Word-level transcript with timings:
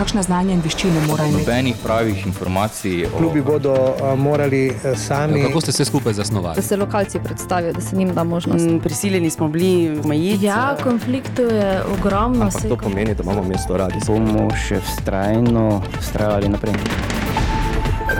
kakšne 0.00 0.22
znanje 0.24 0.54
in 0.56 0.62
veščine 0.64 1.02
mora 1.04 1.26
imeti. 1.28 1.44
Nobenih 1.44 1.80
pravih 1.82 2.26
informacij. 2.26 3.04
O... 3.10 3.18
Klubi 3.18 3.42
bodo 3.44 3.74
uh, 3.74 4.14
morali 4.18 4.62
uh, 4.72 4.94
sami. 4.96 5.42
Ja, 5.42 5.48
kako 5.50 5.60
ste 5.60 5.72
se 5.76 5.84
skupaj 5.84 6.16
zasnovali? 6.16 6.56
Da 6.56 6.62
se 6.64 6.76
lokalci 6.80 7.20
predstavijo, 7.24 7.72
da 7.76 7.80
se 7.84 7.96
njim 7.96 8.14
da 8.16 8.24
možnost. 8.24 8.64
Mm, 8.64 8.78
prisiljeni 8.80 9.30
smo 9.30 9.48
bili 9.48 10.00
omejiti. 10.04 10.44
Ja, 10.44 10.76
konfliktov 10.82 11.52
je 11.52 11.82
ogromno. 11.98 12.48
Ampak 12.48 12.68
to 12.68 12.76
pomeni, 12.76 13.14
da 13.14 13.22
imamo 13.22 13.44
mesto 13.44 13.76
radi. 13.76 14.00
Bomo 14.06 14.48
še 14.56 14.80
vztrajno 14.80 15.82
vztrajali 16.00 16.48
naprej. 16.48 16.80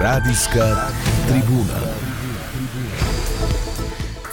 Radijska 0.00 0.68
tribuna. 1.28 1.80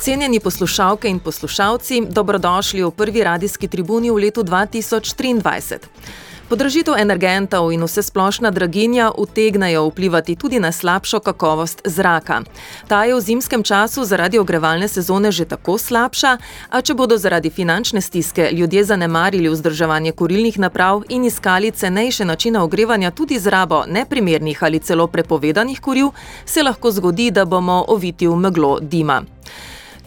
Cenjeni 0.04 0.40
poslušalke 0.40 1.10
in 1.10 1.20
poslušalci, 1.20 2.04
dobrodošli 2.10 2.84
v 2.84 2.92
prvi 2.92 3.24
radijski 3.24 3.68
tribuni 3.68 4.12
v 4.12 4.28
letu 4.28 4.44
2023. 4.44 6.27
Podražitev 6.48 6.96
energentov 6.96 7.74
in 7.76 7.84
vse 7.84 8.02
splošna 8.08 8.52
draginja 8.52 9.12
utegnajo 9.18 9.90
vplivati 9.90 10.36
tudi 10.36 10.60
na 10.60 10.72
slabšo 10.72 11.20
kakovost 11.20 11.82
zraka. 11.86 12.42
Ta 12.88 13.04
je 13.04 13.16
v 13.16 13.20
zimskem 13.20 13.64
času 13.64 14.06
zaradi 14.06 14.40
ogrevalne 14.40 14.88
sezone 14.88 15.32
že 15.32 15.46
tako 15.46 15.76
slabša, 15.78 16.38
a 16.70 16.82
če 16.82 16.94
bodo 16.94 17.18
zaradi 17.18 17.50
finančne 17.50 18.02
stiske 18.02 18.50
ljudje 18.52 18.84
zanemarili 18.84 19.50
vzdrževanje 19.50 20.12
kurilnih 20.12 20.60
naprav 20.60 21.04
in 21.10 21.26
iskali 21.26 21.72
cenejše 21.72 22.26
načine 22.26 22.60
ogrevanja 22.60 23.12
tudi 23.12 23.40
z 23.40 23.48
rabo 23.48 23.84
neprimernih 23.88 24.64
ali 24.64 24.80
celo 24.80 25.08
prepovedanih 25.08 25.82
kuril, 25.82 26.12
se 26.46 26.64
lahko 26.64 26.92
zgodi, 26.92 27.32
da 27.32 27.46
bomo 27.46 27.86
oviti 27.88 28.28
v 28.28 28.36
meglo 28.36 28.80
dima. 28.80 29.24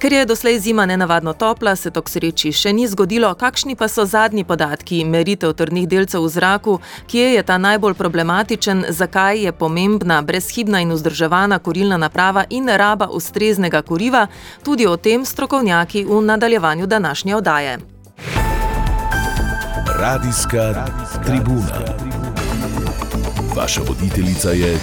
Ker 0.00 0.12
je 0.12 0.26
doslej 0.26 0.58
zima 0.58 0.86
nenavadno 0.86 1.32
topla, 1.32 1.76
se 1.76 1.90
to 1.90 2.00
k 2.02 2.08
sreči 2.08 2.52
še 2.56 2.72
ni 2.72 2.86
zgodilo. 2.88 3.34
Kakšni 3.36 3.76
pa 3.76 3.84
so 3.84 4.06
zadnji 4.08 4.46
podatki 4.48 5.02
meritev 5.04 5.52
trdnih 5.52 5.84
delcev 5.84 6.24
v 6.24 6.30
zraku, 6.32 6.78
kje 7.04 7.34
je 7.34 7.42
ta 7.44 7.58
najbolj 7.60 7.98
problematičen, 8.00 8.86
zakaj 8.88 9.44
je 9.44 9.52
pomembna 9.52 10.22
brezhibna 10.24 10.80
in 10.80 10.96
vzdrževana 10.96 11.60
kurilna 11.60 12.00
naprava 12.00 12.46
in 12.48 12.72
raba 12.72 13.12
ustreznega 13.12 13.82
kuriva, 13.84 14.26
tudi 14.64 14.88
o 14.88 14.96
tem 14.96 15.28
strokovnjaki 15.28 16.08
v 16.08 16.24
nadaljevanju 16.24 16.86
današnje 16.86 17.36
oddaje. 17.36 17.78
Radijska 20.00 20.86
tribuna. 21.26 21.84
Vaša 23.56 23.82
voditeljica 23.84 24.50
je 24.50 24.78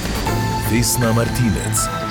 Vesna 0.70 1.14
Martinec. 1.14 2.07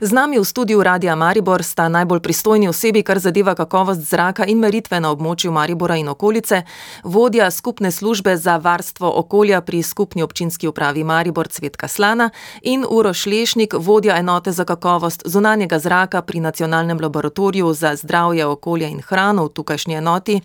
Z 0.00 0.12
nami 0.12 0.38
v 0.38 0.44
studiu 0.44 0.82
Radia 0.82 1.14
Maribor 1.14 1.62
sta 1.62 1.88
najbolj 1.88 2.20
pristojni 2.20 2.68
osebi, 2.68 3.02
kar 3.02 3.18
zadeva 3.18 3.54
kakovost 3.54 4.02
zraka 4.02 4.42
in 4.44 4.58
meritve 4.58 4.98
na 5.00 5.12
območju 5.14 5.52
Maribora 5.54 5.94
in 5.96 6.08
okolice, 6.10 6.64
vodja 7.04 7.50
skupne 7.50 7.90
službe 7.94 8.36
za 8.36 8.56
varstvo 8.56 9.06
okolja 9.06 9.60
pri 9.60 9.82
skupni 9.82 10.22
občinski 10.22 10.68
upravi 10.68 11.04
Maribor 11.04 11.48
Cvetka 11.48 11.88
Slana 11.88 12.30
in 12.62 12.84
Uroš 12.90 13.26
Lešnik, 13.26 13.74
vodja 13.78 14.18
enote 14.18 14.52
za 14.52 14.64
kakovost 14.64 15.22
zunanjega 15.24 15.78
zraka 15.78 16.22
pri 16.22 16.40
nacionalnem 16.40 16.98
laboratoriju 17.00 17.74
za 17.74 17.96
zdravje, 17.96 18.46
okolje 18.46 18.90
in 18.90 19.00
hrano 19.00 19.46
v 19.46 19.54
tukajšnji 19.54 19.94
enoti. 19.94 20.40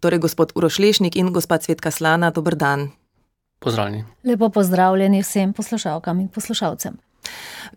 Torej, 0.00 0.18
gospod 0.18 0.52
Uroš 0.54 0.78
Lešnik 0.78 1.16
in 1.16 1.32
gospod 1.32 1.64
Cvetka 1.64 1.90
Slana, 1.90 2.30
dobr 2.30 2.54
dan. 2.54 2.90
Pozdravljeni. 3.58 4.04
Lepo 4.24 4.48
pozdravljeni 4.48 5.22
vsem 5.22 5.52
poslušalkam 5.52 6.20
in 6.20 6.28
poslušalcem. 6.28 7.09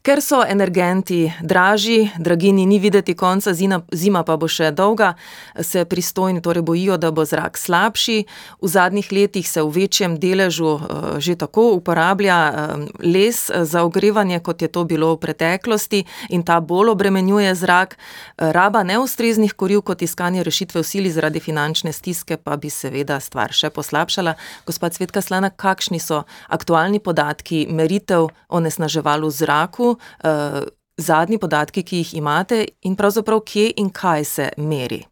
Ker 0.03 0.19
so 0.21 0.41
energenti 0.43 1.31
dražji, 1.41 2.11
dragini 2.19 2.65
ni 2.65 2.79
videti 2.79 3.13
konca, 3.15 3.53
zima, 3.53 3.81
zima 3.91 4.23
pa 4.27 4.35
bo 4.35 4.49
še 4.51 4.71
dolga, 4.75 5.13
se 5.61 5.85
pristojni 5.85 6.41
torej 6.43 6.63
bojijo, 6.67 6.97
da 6.97 7.11
bo 7.11 7.23
zrak 7.25 7.55
slabši. 7.57 8.17
V 8.59 8.67
zadnjih 8.67 9.11
letih 9.11 9.47
se 9.47 9.63
v 9.63 9.69
večjem 9.71 10.17
deležu 10.19 10.73
uh, 10.75 10.81
že 11.23 11.37
tako 11.39 11.69
uporablja 11.77 12.37
uh, 12.51 12.83
les 12.99 13.39
za 13.47 13.83
ogrevanje, 13.87 14.41
kot 14.43 14.61
je 14.61 14.67
to 14.67 14.83
bilo 14.83 15.13
v 15.15 15.21
preteklosti, 15.23 16.03
in 16.35 16.43
ta 16.43 16.59
bolj 16.59 16.91
obremenjuje 16.91 17.55
zrak. 17.55 17.95
Raba 18.37 18.83
neustreznih 18.83 19.53
koril 19.53 19.79
kot 19.81 20.01
iskanje 20.01 20.43
rešitve 20.43 20.81
v 20.81 20.87
sili 20.87 21.11
zaradi 21.15 21.39
finančne 21.39 21.93
stiske 21.93 22.37
pa 22.37 22.57
bi 22.57 22.67
seveda 22.67 23.21
stvar 23.23 23.55
še 23.55 23.71
poslabšala. 23.71 24.35
Gospod 24.67 24.99
Svetka 24.99 25.23
Slana, 25.23 25.47
kakšni 25.47 26.03
so 26.03 26.25
aktualni 26.51 26.99
podatki 26.99 27.67
meritev 27.71 28.33
o 28.49 28.59
nesnaževalu 28.59 29.31
zraku, 29.43 29.93
uh, 29.93 30.63
zadnji 30.97 31.39
podatki, 31.39 31.83
ki 31.83 32.03
jih 32.03 32.13
imate, 32.21 32.65
in 32.81 32.95
pravzaprav 32.95 33.43
kje 33.45 33.71
in 33.77 33.89
kaj 33.93 34.23
se 34.25 34.49
meri. 34.57 35.03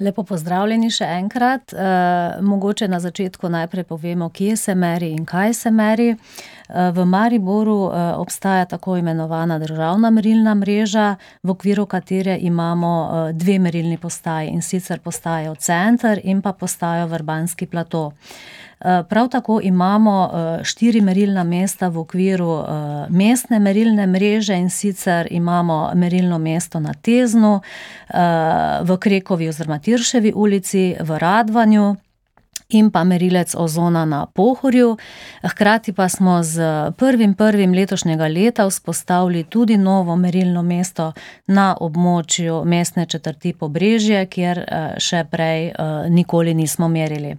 Lepo 0.00 0.24
pozdravljeni 0.24 0.88
še 0.90 1.04
enkrat. 1.20 1.74
E, 1.74 1.88
mogoče 2.42 2.88
na 2.88 3.00
začetku 3.00 3.48
najprej 3.52 3.84
povemo, 3.84 4.30
kje 4.32 4.56
se 4.56 4.74
meri 4.74 5.10
in 5.12 5.26
kaj 5.28 5.54
se 5.54 5.70
meri. 5.70 6.14
E, 6.70 6.90
v 6.90 7.04
Mariboru 7.04 7.90
e, 7.90 8.02
obstaja 8.14 8.64
tako 8.64 8.96
imenovana 8.96 9.58
državna 9.58 10.10
merilna 10.10 10.54
mreža, 10.54 11.16
v 11.42 11.50
okviru 11.50 11.86
katere 11.86 12.38
imamo 12.40 13.10
e, 13.10 13.32
dve 13.32 13.58
merilni 13.58 13.98
postaji 13.98 14.48
in 14.48 14.62
sicer 14.62 15.00
postajo 15.00 15.54
center 15.54 16.20
in 16.24 16.42
pa 16.42 16.52
postajo 16.52 17.06
vrbanski 17.06 17.66
plato. 17.66 18.12
Eh, 18.84 19.02
prav 19.08 19.28
tako 19.28 19.60
imamo 19.62 20.30
eh, 20.32 20.64
štiri 20.64 21.00
merilna 21.00 21.44
mesta 21.44 21.88
v 21.88 21.98
okviru 21.98 22.60
eh, 22.60 23.06
mestne 23.10 23.58
merilne 23.58 24.06
mreže 24.06 24.56
in 24.56 24.70
sicer 24.70 25.26
imamo 25.30 25.90
merilno 25.94 26.38
mesto 26.38 26.80
na 26.80 26.94
Teznu, 26.94 27.60
v 28.82 28.96
Krekovi 29.00 29.48
oziroma 29.48 29.78
Tirševi 29.78 30.32
ulici, 30.34 30.96
v 31.00 31.18
Radvanju. 31.18 31.96
In 32.70 32.90
pa 32.90 33.04
merilec 33.04 33.54
ozona 33.58 34.04
na 34.04 34.26
Pohorju. 34.26 34.96
Hkrati 35.42 35.92
pa 35.92 36.08
smo 36.08 36.42
z 36.42 36.62
prvim 36.96 37.34
prvim 37.34 37.74
letošnjega 37.74 38.26
leta 38.26 38.68
vzpostavili 38.68 39.44
tudi 39.44 39.76
novo 39.76 40.16
merilno 40.16 40.62
mesto 40.62 41.12
na 41.46 41.76
območju 41.80 42.64
mestne 42.64 43.06
četrti 43.06 43.52
Pobrežje, 43.52 44.26
kjer 44.26 44.64
še 44.98 45.24
prej 45.30 45.72
nikoli 46.08 46.54
nismo 46.54 46.88
merili. 46.88 47.36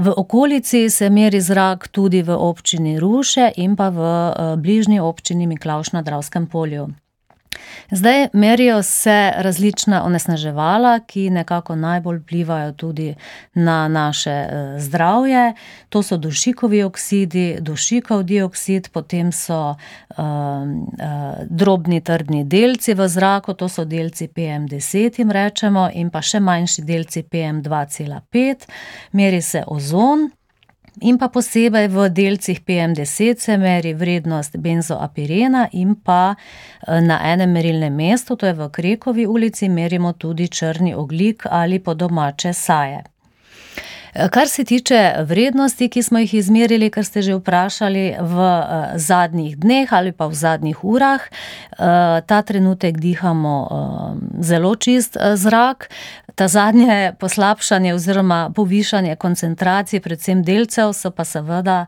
V 0.00 0.12
okolici 0.16 0.90
se 0.90 1.10
meri 1.10 1.40
zrak 1.40 1.88
tudi 1.88 2.22
v 2.22 2.30
občini 2.30 2.98
Ruše 3.00 3.52
in 3.56 3.76
pa 3.76 3.90
v 3.90 3.98
eh, 3.98 4.56
bližnji 4.56 5.00
občini 5.00 5.46
Miklaš 5.46 5.92
na 5.92 6.02
Dravskem 6.02 6.46
polju. 6.46 6.88
Zdaj 7.90 8.28
merijo 8.32 8.82
se 8.82 9.32
različna 9.36 10.04
onesnaževala, 10.04 11.00
ki 11.00 11.30
nekako 11.30 11.76
najbolj 11.76 12.18
vplivajo 12.18 12.72
tudi 12.72 13.14
na 13.54 13.88
naše 13.88 14.30
eh, 14.30 14.74
zdravje. 14.78 15.54
To 15.88 16.02
so 16.02 16.16
dušikovi 16.16 16.82
oksidi, 16.82 17.56
dušikov 17.60 18.22
dioksid, 18.22 18.88
potem 18.92 19.32
so 19.32 19.74
uh, 20.10 20.16
drobni 21.50 22.00
trdni 22.00 22.44
delci 22.44 22.94
v 22.94 23.08
zraku, 23.08 23.54
to 23.54 23.68
so 23.68 23.84
delci 23.84 24.28
PM10, 24.28 25.18
jim 25.18 25.30
rečemo, 25.30 25.88
in 25.94 26.10
pa 26.10 26.22
še 26.22 26.40
manjši 26.40 26.82
delci 26.82 27.22
PM2,5. 27.22 28.68
Meri 29.12 29.42
se 29.42 29.64
ozon, 29.66 30.28
in 31.00 31.18
pa 31.18 31.28
posebej 31.28 31.88
v 31.88 32.08
delcih 32.08 32.60
PM10 32.60 33.38
se 33.38 33.56
meri 33.58 33.94
vrednost 33.94 34.56
benzoapirena 34.56 35.68
in 35.72 35.94
pa 35.94 36.34
eh, 36.34 37.00
na 37.00 37.20
enem 37.32 37.52
merilnem 37.52 37.94
mestu, 37.94 38.36
to 38.36 38.46
je 38.46 38.52
v 38.52 38.70
Krekovi 38.70 39.26
ulici, 39.26 39.68
merimo 39.68 40.12
tudi 40.12 40.48
črni 40.48 40.94
oglik 40.94 41.46
ali 41.50 41.78
po 41.78 41.94
domače 41.94 42.52
saje. 42.52 43.17
Kar 44.30 44.48
se 44.48 44.64
tiče 44.64 45.12
vrednosti, 45.24 45.88
ki 45.88 46.02
smo 46.02 46.18
jih 46.18 46.34
izmerili, 46.34 46.90
kar 46.90 47.04
ste 47.04 47.22
že 47.22 47.34
vprašali 47.34 48.16
v 48.20 48.36
eh, 48.38 48.98
zadnjih 48.98 49.58
dneh 49.58 49.92
ali 49.92 50.12
pa 50.12 50.26
v 50.26 50.34
zadnjih 50.34 50.84
urah, 50.84 51.20
eh, 51.22 52.20
ta 52.26 52.42
trenutek 52.42 52.98
dihamo 52.98 53.56
eh, 53.70 54.42
zelo 54.42 54.74
čist 54.74 55.16
zrak. 55.34 55.90
Ta 56.34 56.48
zadnje 56.48 57.12
poslabšanje 57.18 57.94
oziroma 57.94 58.50
povišanje 58.54 59.16
koncentracije, 59.16 60.00
predvsem 60.00 60.42
delcev, 60.42 60.92
so 60.92 61.10
pa 61.10 61.24
seveda 61.24 61.86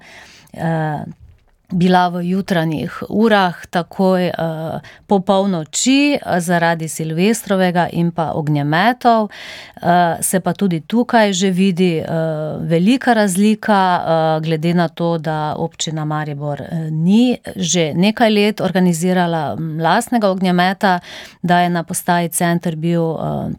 bila 1.73 2.09
v 2.09 2.23
jutranjih 2.31 3.03
urah, 3.09 3.55
takoj 3.71 4.31
uh, 4.31 4.81
po 5.07 5.21
polnoči, 5.21 6.19
uh, 6.19 6.39
zaradi 6.41 6.89
Silvestrovega 6.89 7.89
in 7.93 8.11
pa 8.11 8.33
ognjemetov. 8.35 9.31
Uh, 9.31 10.19
se 10.21 10.41
pa 10.41 10.53
tudi 10.53 10.81
tukaj 10.81 11.33
že 11.33 11.51
vidi 11.51 12.01
uh, 12.01 12.61
velika 12.63 13.15
razlika, 13.15 13.81
uh, 13.81 14.43
glede 14.43 14.75
na 14.75 14.89
to, 14.89 15.19
da 15.19 15.55
občina 15.57 16.05
Maribor 16.05 16.61
uh, 16.61 16.91
ni 16.91 17.39
že 17.57 17.95
nekaj 17.95 18.31
let 18.31 18.61
organizirala 18.61 19.57
lastnega 19.81 20.31
ognjemeta, 20.31 21.01
da 21.43 21.61
je 21.61 21.71
na 21.71 21.83
postaji 21.83 22.29
center 22.29 22.77
bil. 22.77 23.03
Uh, 23.03 23.51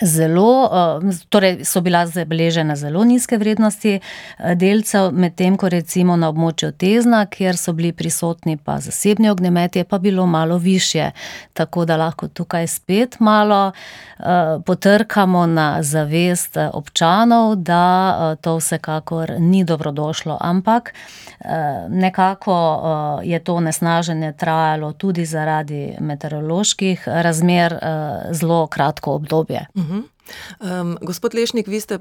zelo, 0.00 0.68
torej 1.28 1.64
so 1.64 1.80
bila 1.80 2.06
zabeležene 2.06 2.76
zelo 2.76 3.04
nizke 3.04 3.38
vrednosti 3.38 4.00
delcev, 4.54 5.12
medtem 5.12 5.56
ko 5.56 5.68
recimo 5.68 6.16
na 6.16 6.28
območju 6.28 6.72
Tezna, 6.72 7.24
kjer 7.26 7.56
so 7.56 7.72
bili 7.72 7.92
prisotni 7.92 8.56
pa 8.56 8.78
zasebni 8.80 9.30
ognjemeti, 9.30 9.78
je 9.78 9.84
pa 9.84 9.98
bilo 9.98 10.26
malo 10.26 10.58
višje. 10.58 11.10
Tako 11.52 11.84
da 11.84 11.96
lahko 11.96 12.28
tukaj 12.28 12.66
spet 12.66 13.20
malo 13.20 13.72
potrkamo 14.66 15.46
na 15.46 15.82
zavest 15.82 16.56
občanov, 16.72 17.56
da 17.56 18.36
to 18.40 18.56
vsekakor 18.56 19.32
ni 19.38 19.64
dobrodošlo, 19.64 20.38
ampak 20.40 20.94
nekako 21.88 22.58
je 23.24 23.38
to 23.38 23.54
onesnaženje 23.54 24.32
trajalo 24.32 24.92
tudi 24.92 25.24
zaradi 25.24 25.96
meteoroloških 26.00 27.08
razmer 27.08 27.78
zelo 28.30 28.66
kratko 28.66 29.12
obdobje. 29.12 29.66
Um, 29.78 30.96
gospod 31.00 31.34
Lešnik, 31.34 31.66
vi 31.66 31.80
ste, 31.80 31.98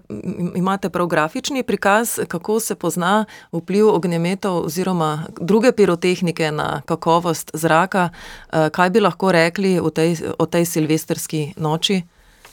imate 0.55 0.89
prav 0.89 1.07
grafični 1.07 1.63
prikaz, 1.63 2.19
kako 2.27 2.59
se 2.59 2.75
pozna 2.75 3.25
vpliv 3.51 3.87
ognjemetov 3.87 4.65
oziroma 4.65 5.27
druge 5.39 5.71
pirotehnike 5.71 6.51
na 6.51 6.81
kakovost 6.85 7.51
zraka. 7.53 8.09
Uh, 8.09 8.69
kaj 8.71 8.89
bi 8.89 8.99
lahko 8.99 9.31
rekli 9.31 9.79
tej, 9.93 10.17
o 10.39 10.45
tej 10.45 10.65
silvestrski 10.65 11.53
noči? 11.57 12.01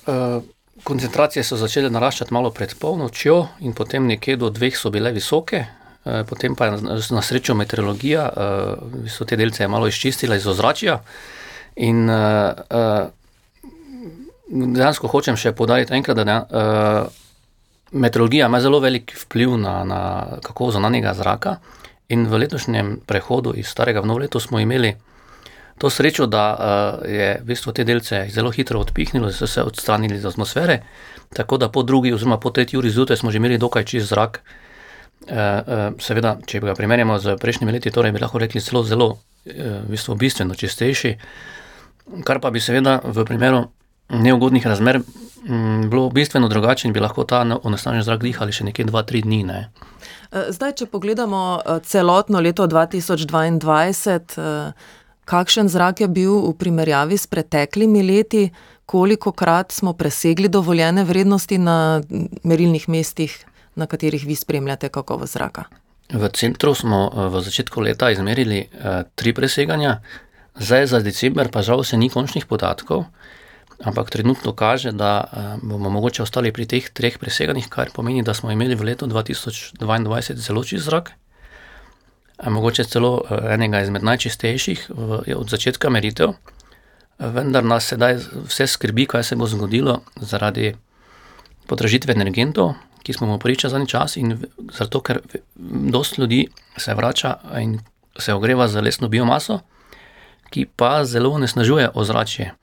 Uh, 0.06 0.42
koncentracije 0.84 1.44
so 1.44 1.56
začele 1.56 1.90
naraščati 1.90 2.34
malo 2.34 2.50
pred 2.50 2.74
polnočjo 2.78 3.46
in 3.60 3.72
potem 3.72 4.06
nekje 4.06 4.36
do 4.36 4.50
dveh 4.50 4.76
so 4.76 4.90
bile 4.90 5.12
visoke. 5.12 5.64
Potem 6.04 6.52
pa 6.52 6.66
je 6.66 6.82
na 7.16 7.22
srečo 7.24 7.54
meteorologija, 7.56 8.26
so 9.08 9.24
te 9.24 9.38
delce 9.40 9.64
malo 9.68 9.88
izčistila 9.88 10.36
iz 10.36 10.44
ozračja. 10.46 10.98
In 11.76 12.10
uh, 12.10 13.08
dejansko 14.48 15.08
hočem 15.08 15.36
še 15.40 15.54
podariti 15.56 15.94
enkrat, 15.96 16.18
da 16.18 16.24
ne, 16.24 16.36
uh, 16.44 17.24
meteorologija 17.94 18.46
ima 18.46 18.60
zelo 18.60 18.80
velik 18.80 19.14
vpliv 19.24 19.56
na, 19.60 19.78
na 19.84 20.00
kakovost 20.44 20.76
zunanjega 20.76 21.14
zraka. 21.14 21.58
In 22.12 22.26
v 22.28 22.42
letošnjem 22.44 22.98
prehodu 23.08 23.54
iz 23.56 23.70
starega 23.72 24.02
v 24.04 24.10
novo 24.10 24.20
leto 24.20 24.40
smo 24.40 24.60
imeli 24.60 24.92
to 25.80 25.90
srečo, 25.90 26.26
da 26.30 26.44
uh, 26.52 27.06
je 27.08 27.30
v 27.40 27.46
bistvu 27.48 27.72
te 27.72 27.84
delce 27.84 28.26
zelo 28.30 28.52
hitro 28.54 28.80
odpihnilo, 28.80 29.32
so 29.32 29.46
se 29.46 29.62
odstranili 29.62 30.20
iz 30.20 30.26
atmosfere. 30.26 30.82
Tako 31.34 31.58
da 31.58 31.68
po 31.68 31.82
drugi, 31.82 32.12
oziroma 32.12 32.38
po 32.38 32.50
tretji 32.50 32.78
uri 32.78 32.90
zjutraj 32.90 33.16
smo 33.16 33.30
že 33.30 33.40
imeli 33.40 33.58
dokaj 33.58 33.84
čist 33.84 34.12
zrak. 34.12 34.42
Uh, 35.24 35.32
uh, 35.32 35.96
seveda, 35.98 36.36
če 36.46 36.60
ga 36.60 36.74
primerjamo 36.76 37.16
z 37.18 37.38
prejšnjimi 37.40 37.72
leti, 37.72 37.90
torej 37.90 38.12
bi 38.12 38.20
lahko 38.20 38.38
rekli 38.38 38.60
zelo, 38.60 38.84
uh, 38.84 39.16
v 39.48 39.88
bistvu 39.88 40.14
bistveno 40.20 40.54
čistejši. 40.54 41.16
Kar 42.28 42.38
pa 42.44 42.52
bi 42.52 42.60
seveda 42.60 43.00
v 43.00 43.24
primeru 43.24 43.64
neugodnih 44.08 44.66
razmer 44.66 45.00
m, 45.48 45.90
bilo 45.90 46.10
bistveno 46.10 46.48
drugače 46.48 46.88
in 46.88 46.92
bi 46.92 47.00
lahko 47.00 47.24
ta 47.24 47.44
onesnažen 47.62 48.02
zrak 48.02 48.22
dihali 48.22 48.52
še 48.52 48.64
nekje 48.64 48.84
2-3 48.88 49.22
dni. 49.24 49.42
Ne. 49.44 49.68
Zdaj, 50.32 50.72
če 50.80 50.86
pogledamo 50.90 51.60
celotno 51.86 52.40
leto 52.40 52.66
2022, 52.66 54.72
kakšen 55.24 55.70
zrak 55.72 56.04
je 56.04 56.08
bil 56.08 56.34
v 56.48 56.54
primerjavi 56.58 57.18
s 57.18 57.26
preteklimi 57.30 58.02
leti, 58.02 58.50
koliko 58.86 59.32
krat 59.32 59.72
smo 59.72 59.94
presegli 59.96 60.48
dovoljene 60.48 61.04
vrednosti 61.04 61.58
na 61.58 62.02
merilnih 62.42 62.88
mestih, 62.88 63.46
na 63.74 63.86
katerih 63.86 64.26
vi 64.26 64.36
spremljate 64.36 64.88
kakovost 64.88 65.32
zraka? 65.32 65.64
V 66.12 66.28
centru 66.36 66.74
smo 66.76 67.08
v 67.08 67.40
začetku 67.40 67.80
leta 67.80 68.10
izmerili 68.12 68.68
tri 69.16 69.32
preseganja, 69.32 70.02
zdaj 70.60 70.86
za 70.86 71.00
decembr 71.00 71.48
pa 71.48 71.64
žal 71.64 71.84
se 71.84 71.96
ni 71.96 72.12
končnih 72.12 72.44
podatkov. 72.46 73.08
Ampak 73.84 74.10
trenutno 74.10 74.52
kaže, 74.56 74.92
da 74.92 75.28
bomo 75.62 75.90
mogoče 75.90 76.22
ostali 76.22 76.52
pri 76.52 76.66
teh 76.66 76.88
treh 76.88 77.18
preseganjih, 77.18 77.68
kar 77.68 77.90
pomeni, 77.92 78.22
da 78.22 78.34
smo 78.34 78.50
imeli 78.50 78.74
v 78.74 78.88
letu 78.90 79.06
2022 79.06 80.34
zelo 80.40 80.64
čist 80.64 80.84
zrak, 80.84 81.12
mogoče 82.44 82.84
celo 82.84 83.22
enega 83.28 83.82
izmed 83.84 84.02
najčistejših 84.02 84.90
od 85.36 85.48
začetka 85.48 85.90
meritev. 85.90 86.32
Vendar 87.18 87.64
nas 87.64 87.86
sedaj 87.92 88.18
vse 88.48 88.66
skrbi, 88.66 89.06
kaj 89.06 89.22
se 89.22 89.36
bo 89.36 89.46
zgodilo 89.46 90.00
zaradi 90.16 90.74
podražitve 91.66 92.12
energentov, 92.12 92.74
ki 93.04 93.12
smo 93.12 93.26
mu 93.26 93.38
priča 93.38 93.68
zadnji 93.68 93.88
čas, 93.88 94.16
in 94.16 94.38
zato, 94.72 95.00
ker 95.00 95.20
dosti 95.94 96.20
ljudi 96.20 96.46
se 96.76 96.94
vrača 96.94 97.36
in 97.60 97.78
se 98.18 98.34
ogreva 98.34 98.68
z 98.68 98.80
lesno 98.80 99.08
biomaso, 99.08 99.60
ki 100.50 100.66
pa 100.76 101.04
zelo 101.04 101.30
onesnažuje 101.30 101.90
ozračje. 101.94 102.54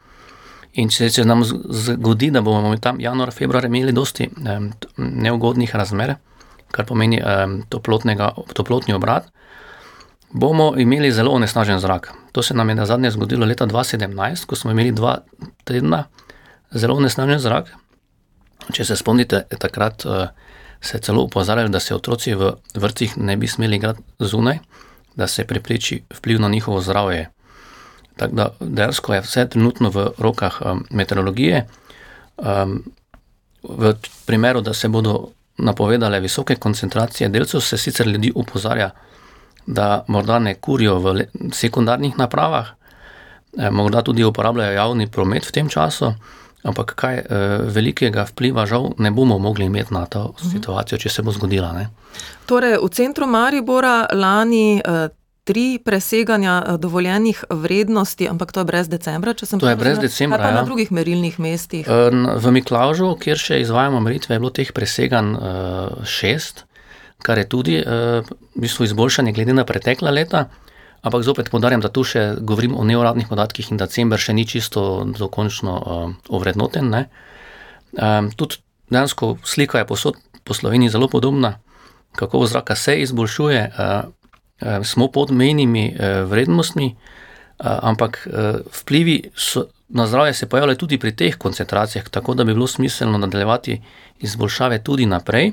In 0.79 0.89
če 0.89 1.09
se 1.12 1.23
nam 1.27 1.44
zgodi, 1.44 2.29
da 2.31 2.41
bomo 2.41 2.71
tam 2.79 3.00
januar, 3.03 3.33
februar 3.35 3.65
imeli 3.68 3.91
dosti 3.91 4.29
um, 4.31 4.69
neugodnih 4.97 5.73
razmer, 5.75 6.15
kar 6.71 6.88
pomeni 6.88 7.19
um, 7.19 7.57
toplotni 7.68 8.95
obrat, 8.95 9.27
bomo 10.31 10.71
imeli 10.79 11.12
zelo 11.12 11.33
onesnažen 11.35 11.79
zrak. 11.83 12.13
To 12.31 12.44
se 12.44 12.56
nam 12.56 12.69
je 12.69 12.75
na 12.75 12.85
zadnje 12.85 13.12
zgodilo 13.12 13.45
leta 13.45 13.68
2017, 13.68 14.45
ko 14.47 14.56
smo 14.56 14.71
imeli 14.71 14.95
dva 14.95 15.18
tedna 15.68 16.06
zelo 16.71 16.95
onesnažen 16.95 17.44
zrak. 17.44 17.73
Če 18.71 18.85
se 18.88 18.95
spomnite, 18.95 19.44
takrat 19.59 20.06
uh, 20.06 20.29
se 20.81 20.97
je 20.97 21.01
celo 21.01 21.25
upozorjalo, 21.27 21.69
da 21.69 21.79
se 21.79 21.95
otroci 21.95 22.33
v 22.33 22.53
vrtcih 22.75 23.18
ne 23.18 23.35
bi 23.38 23.47
smeli 23.47 23.75
igrati 23.75 24.01
zunaj, 24.19 24.59
da 25.15 25.27
se 25.27 25.44
prepreči 25.44 26.03
vpliv 26.15 26.39
na 26.39 26.47
njihovo 26.50 26.81
zdravje. 26.81 27.27
Tako 28.17 28.35
da 28.35 28.49
dejansko 28.59 29.13
je 29.13 29.21
vse 29.21 29.45
trenutno 29.49 29.89
v 29.89 30.07
rokah 30.17 30.61
um, 30.61 30.85
meteorologije. 30.89 31.67
Um, 32.37 32.83
v 33.63 33.93
primeru, 34.25 34.61
da 34.61 34.73
se 34.73 34.87
bodo 34.87 35.29
napovedale 35.57 36.19
visoke 36.19 36.55
koncentracije 36.55 37.29
delcev, 37.29 37.61
se 37.61 37.77
sicer 37.77 38.07
ljudi 38.07 38.31
upozorja, 38.35 38.89
da 39.65 40.03
morda 40.07 40.39
ne 40.39 40.55
kurijo 40.55 40.99
v 40.99 41.25
sekundarnih 41.53 42.17
napravah, 42.17 42.67
eh, 43.57 43.71
morda 43.71 44.01
tudi 44.01 44.23
uporabljajo 44.23 44.73
javni 44.73 45.07
promet 45.07 45.47
v 45.47 45.51
tem 45.51 45.69
času. 45.69 46.13
Ampak 46.63 46.93
kaj 46.95 47.15
eh, 47.17 47.25
velikega 47.73 48.25
vpliva, 48.29 48.65
žal, 48.65 48.91
ne 48.97 49.11
bomo 49.11 49.39
mogli 49.39 49.65
imeti 49.65 49.93
na 49.93 50.05
to 50.05 50.33
mhm. 50.39 50.49
situacijo, 50.49 50.97
če 50.97 51.09
se 51.09 51.21
bo 51.21 51.31
zgodila. 51.31 51.71
Ne? 51.73 51.89
Torej, 52.45 52.77
v 52.83 52.89
centru 52.89 53.27
Maribora 53.27 54.05
lani 54.13 54.77
eh, 54.79 55.09
tri 55.43 55.79
preseganja 55.85 56.63
eh, 56.67 56.77
dovoljenih 56.77 57.43
vrednosti, 57.49 58.29
ampak 58.29 58.51
to 58.51 58.61
je 58.61 58.65
brez 58.65 58.89
decembra, 58.89 59.33
če 59.33 59.45
sem 59.45 59.59
to. 59.59 59.65
To 59.65 59.71
je 59.73 59.79
brez 59.79 59.99
decembra. 59.99 60.38
Kaj 60.38 60.45
pa 60.45 60.53
ja. 60.53 60.59
na 60.61 60.65
drugih 60.67 60.91
merilnih 60.91 61.39
mestih? 61.39 61.88
Eh, 61.88 62.17
v 62.38 62.53
Miklaužu, 62.53 63.15
kjer 63.21 63.39
še 63.39 63.61
izvajamo 63.65 64.01
meritve, 64.03 64.35
je 64.38 64.43
bilo 64.43 64.53
teh 64.53 64.69
preseganj 64.73 65.33
uh, 65.35 66.03
šest, 66.05 66.65
kar 67.21 67.38
je 67.38 67.45
tudi 67.45 67.75
v 67.77 68.25
bistvu 68.57 68.88
izboljšanje 68.88 69.33
glede 69.38 69.53
na 69.53 69.65
pretekla 69.65 70.09
leta. 70.09 70.47
Ampak 71.05 71.21
zopet 71.25 71.49
podarjam, 71.53 71.81
da 71.81 71.89
tu 71.89 72.01
še 72.05 72.37
govorim 72.41 72.73
o 72.77 72.85
neuradnih 72.85 73.29
podatkih 73.29 73.71
in 73.73 73.77
decembr 73.77 74.21
še 74.21 74.33
ni 74.37 74.45
čisto 74.45 75.03
dokončno 75.05 75.73
ovrednoten. 76.29 76.89
Um, 76.94 78.29
tudi 78.37 78.61
dejansko 78.94 79.35
slika 79.45 79.81
je 79.81 79.89
posod 79.89 80.18
po 80.45 80.57
Sloveniji 80.57 80.94
zelo 80.94 81.09
podobna, 81.09 81.56
kako 82.18 82.45
zraka 82.49 82.77
se 82.77 82.97
izboljšuje. 83.01 83.61
Eh, 84.61 84.83
smo 84.83 85.07
pod 85.07 85.31
menjimi 85.31 85.95
eh, 85.99 86.21
vrednostmi, 86.21 86.95
eh, 87.59 87.63
ampak 87.63 88.27
vplivi 88.81 89.23
so, 89.35 89.65
na 89.89 90.07
zdravje 90.07 90.33
se 90.33 90.49
pojavljajo 90.49 90.77
tudi 90.77 90.97
pri 90.97 91.15
teh 91.15 91.35
koncentracijah, 91.35 92.09
tako 92.09 92.33
da 92.33 92.44
bi 92.44 92.53
bilo 92.53 92.68
smiselno 92.68 93.18
nadaljevati 93.18 93.81
izboljšave 94.19 94.83
tudi 94.83 95.06
naprej, 95.06 95.51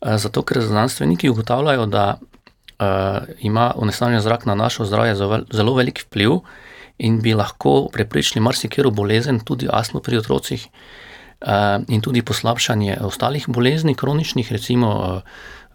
zato 0.00 0.42
ker 0.42 0.60
znanstveniki 0.60 1.28
ugotavljajo, 1.28 1.86
da 1.86 2.18
ima 3.38 3.72
onesnažen 3.76 4.20
zrak 4.20 4.46
na 4.46 4.54
našo 4.54 4.84
zdravje 4.84 5.14
zelo 5.50 5.74
velik 5.74 6.02
vpliv 6.04 6.30
in 6.98 7.20
bi 7.20 7.34
lahko 7.34 7.88
preprečili 7.92 8.42
marsikero 8.42 8.90
bolezen, 8.90 9.40
tudi 9.40 9.68
astmo 9.72 10.00
pri 10.00 10.18
otrocih. 10.18 10.68
In 11.88 12.00
tudi 12.00 12.22
poslabšanje 12.22 12.98
ostalih 13.00 13.44
bolezni, 13.48 13.94
kroničnih, 13.94 14.52
recimo 14.52 15.22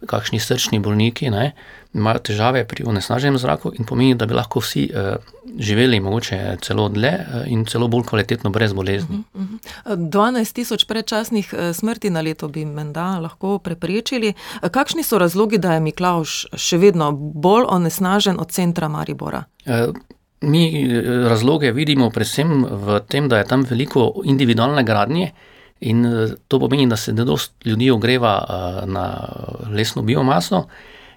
kakšni 0.05 0.39
srčni 0.39 0.79
bolniki, 0.79 1.29
ne, 1.29 1.51
imajo 1.93 2.19
težave 2.29 2.63
pri 2.67 2.83
onesnaženem 2.85 3.37
zraku 3.37 3.71
in 3.79 3.85
pomeni, 3.85 4.15
da 4.15 4.25
bi 4.25 4.35
lahko 4.37 4.61
vsi 4.61 4.89
uh, 4.91 5.15
živeli 5.59 5.99
mogoče 5.99 6.57
celo 6.61 6.89
dlje 6.89 7.13
uh, 7.13 7.47
in 7.51 7.65
celo 7.65 7.87
bolj 7.87 8.03
kvalitetno 8.09 8.49
brez 8.49 8.73
bolezni. 8.73 9.23
Uh 9.33 9.41
-huh, 9.41 9.57
uh 9.85 9.97
-huh. 9.97 10.09
12 10.09 10.53
tisoč 10.53 10.85
predčasnih 10.85 11.53
smrti 11.73 12.09
na 12.09 12.21
leto 12.21 12.47
bi 12.47 12.65
menda 12.65 13.19
lahko 13.19 13.59
preprečili. 13.59 14.33
Kakšni 14.71 15.03
so 15.03 15.17
razlogi, 15.17 15.57
da 15.57 15.73
je 15.73 15.79
Miklauš 15.79 16.45
še 16.53 16.77
vedno 16.77 17.11
bolj 17.11 17.65
onesnažen 17.67 18.39
od 18.39 18.51
centra 18.51 18.87
Maribora? 18.87 19.43
Uh, 19.65 19.95
Mi 20.41 20.87
razloge 21.29 21.71
vidimo 21.71 22.09
predvsem 22.09 22.65
v 22.65 22.99
tem, 23.09 23.29
da 23.29 23.37
je 23.37 23.45
tam 23.45 23.63
veliko 23.69 24.21
individualne 24.23 24.83
gradnje, 24.83 25.31
In 25.79 26.05
eh, 26.05 26.35
to 26.47 26.59
pomeni, 26.59 26.87
da 26.87 26.97
se 26.97 27.11
dosta 27.11 27.69
ljudi 27.69 27.91
ogreva 27.91 28.45
eh, 28.49 28.85
na 28.85 29.29
lesno 29.71 30.01
biomaso, 30.01 30.65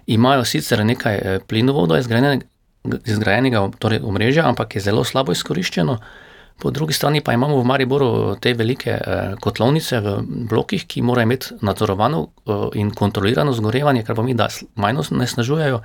imajo 0.07 0.45
sicer 0.45 0.85
nekaj 0.85 1.15
eh, 1.15 1.39
plinovoda 1.47 1.97
izgrajenega, 1.97 3.69
torej 3.79 4.01
omrežja, 4.03 4.47
ampak 4.49 4.75
je 4.75 4.81
zelo 4.81 5.03
slabo 5.03 5.31
izkoriščeno. 5.31 5.97
Po 6.61 6.69
drugi 6.69 6.93
strani 6.93 7.23
pa 7.25 7.33
imamo 7.33 7.57
v 7.57 7.65
Mariboru 7.65 8.35
te 8.41 8.53
velike 8.53 8.99
kotlovnice 9.41 9.97
v 9.99 10.11
blokih, 10.49 10.83
ki 10.85 11.01
morajo 11.01 11.25
imeti 11.25 11.55
nadzorovano 11.65 12.19
in 12.77 12.91
kontrolirano 12.93 13.53
zgorevanje, 13.53 14.03
kar 14.05 14.15
pomeni, 14.15 14.37
da 14.37 14.45
manj 14.75 15.01
onesnažujejo. 15.01 15.79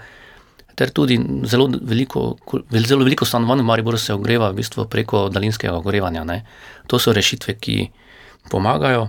Ter 0.76 0.92
tudi 0.92 1.16
zelo 1.48 1.70
veliko, 1.72 2.26
zelo 2.76 3.06
veliko 3.08 3.24
stanovanj 3.24 3.62
v 3.62 3.68
Mariboru 3.70 3.96
se 3.96 4.12
ogreva 4.12 4.50
v 4.50 4.58
bistvu 4.60 4.84
preko 4.92 5.30
daljinskega 5.32 5.78
ogrevanja. 5.78 6.24
Ne. 6.28 6.42
To 6.92 7.00
so 7.00 7.16
rešitve, 7.16 7.56
ki 7.56 7.78
pomagajo. 8.50 9.08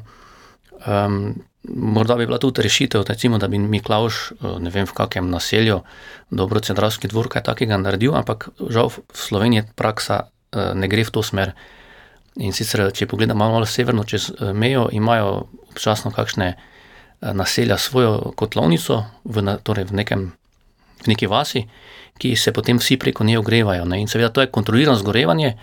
Um, 0.88 1.36
morda 1.68 2.16
bi 2.16 2.26
bila 2.26 2.40
tudi 2.40 2.62
rešitev, 2.62 3.04
recimo, 3.08 3.38
da 3.38 3.48
bi 3.48 3.60
Miklaš, 3.60 4.32
ne 4.60 4.72
vem 4.72 4.88
v 4.88 4.94
kakem 4.94 5.30
naselju, 5.30 5.82
dobro 6.32 6.60
centralski 6.60 7.08
dvor, 7.12 7.28
kaj 7.28 7.44
takega 7.50 7.78
naredil, 7.78 8.16
ampak 8.16 8.50
žal 8.70 8.90
v 8.90 9.04
Sloveniji 9.14 9.68
praksa 9.76 10.30
ne 10.54 10.88
gre 10.88 11.04
v 11.04 11.12
to 11.12 11.24
smer. 11.24 11.54
In 12.38 12.54
sicer, 12.54 12.92
če 12.94 13.10
pogledamo 13.10 13.50
malo 13.50 13.66
severno 13.66 14.06
čez 14.06 14.30
mejo, 14.54 14.88
imajo 14.94 15.48
občasno 15.74 16.12
kakšne 16.14 16.54
naselja 17.22 17.78
svojo 17.78 18.34
kotlovnico, 18.38 19.04
v, 19.26 19.58
torej 19.66 19.90
v, 19.90 19.98
nekem, 19.98 20.22
v 21.02 21.08
neki 21.10 21.28
vasi, 21.28 21.66
ki 22.18 22.36
se 22.38 22.54
potem 22.54 22.78
vsi 22.78 22.98
preko 23.02 23.26
nje 23.26 23.40
ogrevajo. 23.42 23.86
Ne? 23.90 24.02
In 24.02 24.08
seveda 24.08 24.30
to 24.30 24.42
je 24.46 24.54
kontrolirano 24.54 24.98
zgorevanje, 24.98 25.58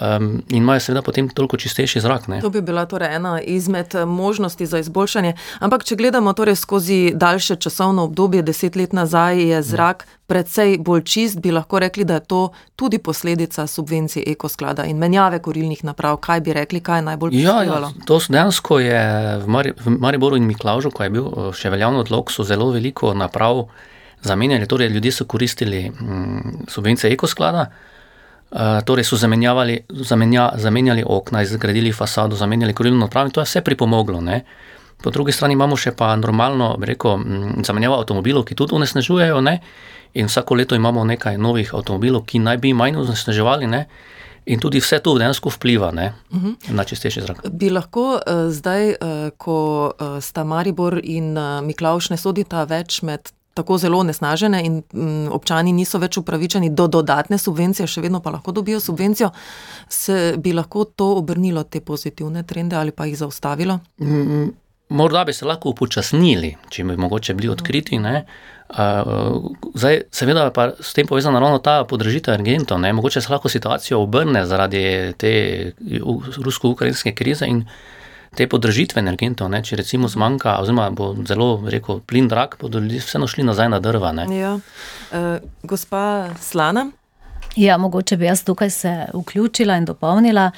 Um, 0.00 0.42
in 0.48 0.62
imajo 0.62 0.80
seveda 0.80 1.02
potem 1.02 1.28
toliko 1.28 1.56
čistejši 1.56 2.00
zrak. 2.00 2.28
Ne? 2.28 2.40
To 2.40 2.50
bi 2.50 2.60
bila 2.62 2.84
torej 2.86 3.16
ena 3.16 3.40
izmed 3.40 3.94
eh, 3.94 4.04
možnosti 4.04 4.66
za 4.66 4.78
izboljšanje. 4.78 5.32
Ampak, 5.58 5.82
če 5.84 5.96
gledamo 5.96 6.32
torej 6.32 6.54
skozi 6.54 7.12
daljše 7.14 7.56
časovno 7.56 8.04
obdobje, 8.04 8.42
deset 8.42 8.76
let 8.76 8.92
nazaj, 8.92 9.42
je 9.42 9.62
zrak 9.62 10.04
ja. 10.06 10.18
precej 10.26 10.76
bolj 10.78 11.02
čist, 11.02 11.40
bi 11.42 11.50
lahko 11.50 11.80
rekli, 11.82 12.04
da 12.04 12.20
je 12.20 12.24
to 12.30 12.42
tudi 12.76 12.98
posledica 12.98 13.66
subvencij 13.66 14.22
ekosklada 14.26 14.86
in 14.86 15.02
menjave 15.02 15.42
korilnih 15.42 15.82
naprav. 15.84 16.20
Kaj 16.22 16.40
bi 16.46 16.54
rekli, 16.54 16.80
kaj 16.80 16.98
je 16.98 17.08
najbolj 17.10 17.34
prišlo? 17.34 17.58
Ja, 17.58 17.64
ja, 17.64 17.90
to 18.06 18.20
dejansko 18.28 18.78
je 18.78 19.02
v, 19.42 19.50
Mari, 19.50 19.74
v 19.82 19.98
Mariboru 19.98 20.38
in 20.38 20.46
Miklaužu, 20.46 20.94
ko 20.94 21.02
je 21.02 21.10
bil 21.10 21.26
eh, 21.26 21.50
še 21.58 21.74
veljavno 21.74 22.06
odlog, 22.06 22.30
so 22.30 22.46
zelo 22.46 22.70
veliko 22.70 23.16
naprav 23.18 23.66
zamenjali. 24.22 24.70
Torej, 24.70 24.94
ljudje 24.94 25.12
so 25.12 25.26
koristili 25.26 25.88
mm, 25.90 26.70
subvencije 26.70 27.12
ekosklada. 27.18 27.66
Uh, 28.50 28.80
torej 28.84 29.04
so 29.04 29.16
zamenjali, 29.16 29.84
zamenja, 29.88 30.50
zamenjali 30.56 31.02
okna, 31.06 31.44
zgradili 31.44 31.92
fasado, 31.92 32.36
zamenjali 32.36 32.72
korilno 32.74 33.00
napravo 33.00 33.26
in 33.26 33.32
to 33.32 33.40
je 33.40 33.44
vse 33.44 33.60
pripomoglo. 33.60 34.20
Ne? 34.20 34.44
Po 35.02 35.10
drugi 35.10 35.32
strani 35.32 35.52
imamo 35.52 35.76
še 35.76 35.92
pa 35.92 36.16
normalno, 36.16 36.72
reko, 36.80 37.18
zamenjavo 37.64 37.98
avtomobilov, 38.00 38.46
ki 38.48 38.56
tudi 38.56 38.74
onesnažujejo 38.74 39.40
ne? 39.40 39.58
in 40.14 40.26
vsako 40.26 40.54
leto 40.54 40.74
imamo 40.74 41.04
nekaj 41.04 41.36
novih 41.38 41.74
avtomobilov, 41.74 42.24
ki 42.24 42.40
naj 42.40 42.56
bi 42.56 42.72
manj 42.72 42.96
onesnaževali. 42.96 43.68
Ne? 43.68 43.84
In 44.48 44.60
tudi 44.60 44.80
vse 44.80 45.02
to 45.04 45.12
dejansko 45.18 45.52
vpliva 45.52 45.90
ne, 45.92 46.12
uh 46.30 46.36
mhm. 46.36 46.48
-huh. 46.48 46.74
na 46.74 46.84
čistejši 46.84 47.20
zrak. 47.20 47.48
Bi 47.52 47.70
lahko 47.70 48.16
uh, 48.16 48.48
zdaj, 48.50 48.88
uh, 48.88 48.96
ko 49.36 49.92
uh, 49.92 50.22
sta 50.22 50.44
Maribor 50.44 51.00
in 51.02 51.36
uh, 51.38 51.60
Miklaš 51.60 52.10
ne 52.10 52.16
sodita 52.16 52.64
več 52.64 53.02
med 53.02 53.28
tako 53.58 53.78
zelo 53.82 54.02
nesnažene 54.06 54.62
in 54.64 54.78
m, 54.94 55.26
občani 55.34 55.74
niso 55.74 55.98
več 55.98 56.20
upravičeni 56.20 56.70
do 56.70 56.86
dodatne 56.98 57.38
subvencije, 57.38 57.88
še 57.90 58.04
vedno 58.04 58.22
pa 58.24 58.32
lahko 58.36 58.54
dobijo 58.54 58.80
subvencijo, 58.80 59.32
se 59.88 60.36
bi 60.38 60.54
lahko 60.56 60.86
to 60.96 61.10
obrnilo 61.18 61.66
te 61.66 61.82
pozitivne 61.82 62.46
trende 62.46 62.78
ali 62.78 62.94
pa 62.94 63.08
jih 63.10 63.18
zaustavilo? 63.18 63.80
Mm, 64.00 64.48
morda 64.88 65.24
bi 65.24 65.32
se 65.32 65.46
lahko 65.48 65.74
upočasnili, 65.74 66.54
če 66.70 66.84
bi 66.84 66.96
mogoče 66.96 67.34
bili 67.34 67.50
odkriti. 67.52 67.98
Ne? 67.98 68.24
Zdaj, 69.74 70.00
seveda 70.12 70.48
pa 70.54 70.70
s 70.80 70.92
tem 70.96 71.06
povezana 71.08 71.40
ravno 71.40 71.58
ta 71.64 71.82
podražitev 71.88 72.34
energentov. 72.34 72.80
Mogoče 72.80 73.20
se 73.24 73.32
lahko 73.32 73.48
situacija 73.48 73.98
obrne 73.98 74.44
zaradi 74.46 74.82
te 75.16 75.32
rusko-ukrajinske 76.36 77.14
krize 77.16 77.48
in 77.48 77.64
te 78.36 78.48
podražitve 78.48 79.00
energentov, 79.00 79.50
ne, 79.52 79.62
če 79.64 79.80
recimo 79.80 80.08
zmanjka, 80.08 80.58
oziroma 80.62 80.90
bo 80.90 81.14
zelo 81.28 81.48
rekel, 81.66 82.00
plin 82.06 82.28
drag, 82.28 82.58
bodo 82.60 82.82
ljudje 82.82 83.00
vseeno 83.06 83.26
šli 83.26 83.46
nazaj 83.48 83.68
na 83.72 83.80
drva. 83.80 84.12
Ja. 84.32 84.58
E, 85.12 85.24
gospa 85.62 86.28
Slana. 86.40 86.88
Ja, 87.56 87.78
mogoče 87.78 88.16
bi 88.16 88.28
jaz 88.28 88.44
tukaj 88.44 88.70
se 88.70 88.92
vključila 89.14 89.76
in 89.76 89.84
dopolnila. 89.84 90.50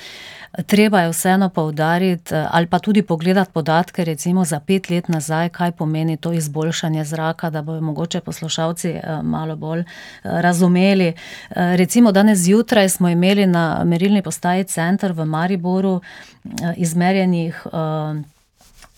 Treba 0.67 1.01
je 1.01 1.11
vseeno 1.11 1.49
poudariti 1.49 2.35
ali 2.51 2.67
pa 2.67 2.79
tudi 2.79 3.03
pogledati 3.03 3.51
podatke, 3.53 4.05
recimo 4.05 4.45
za 4.45 4.61
pet 4.61 4.91
let 4.91 5.09
nazaj, 5.09 5.49
kaj 5.49 5.73
pomeni 5.73 6.17
to 6.17 6.33
izboljšanje 6.33 7.05
zraka, 7.05 7.51
da 7.51 7.63
bodo 7.63 7.81
mogoče 7.81 8.21
poslušalci 8.21 8.95
malo 9.23 9.57
bolj 9.57 9.85
razumeli. 10.23 11.13
Recimo 11.51 12.13
danes 12.13 12.39
zjutraj 12.39 12.89
smo 12.89 13.09
imeli 13.09 13.47
na 13.47 13.85
merilni 13.85 14.23
postaji 14.23 14.65
center 14.65 15.13
v 15.13 15.25
Mariboru 15.25 16.01
izmerjenih 16.77 17.67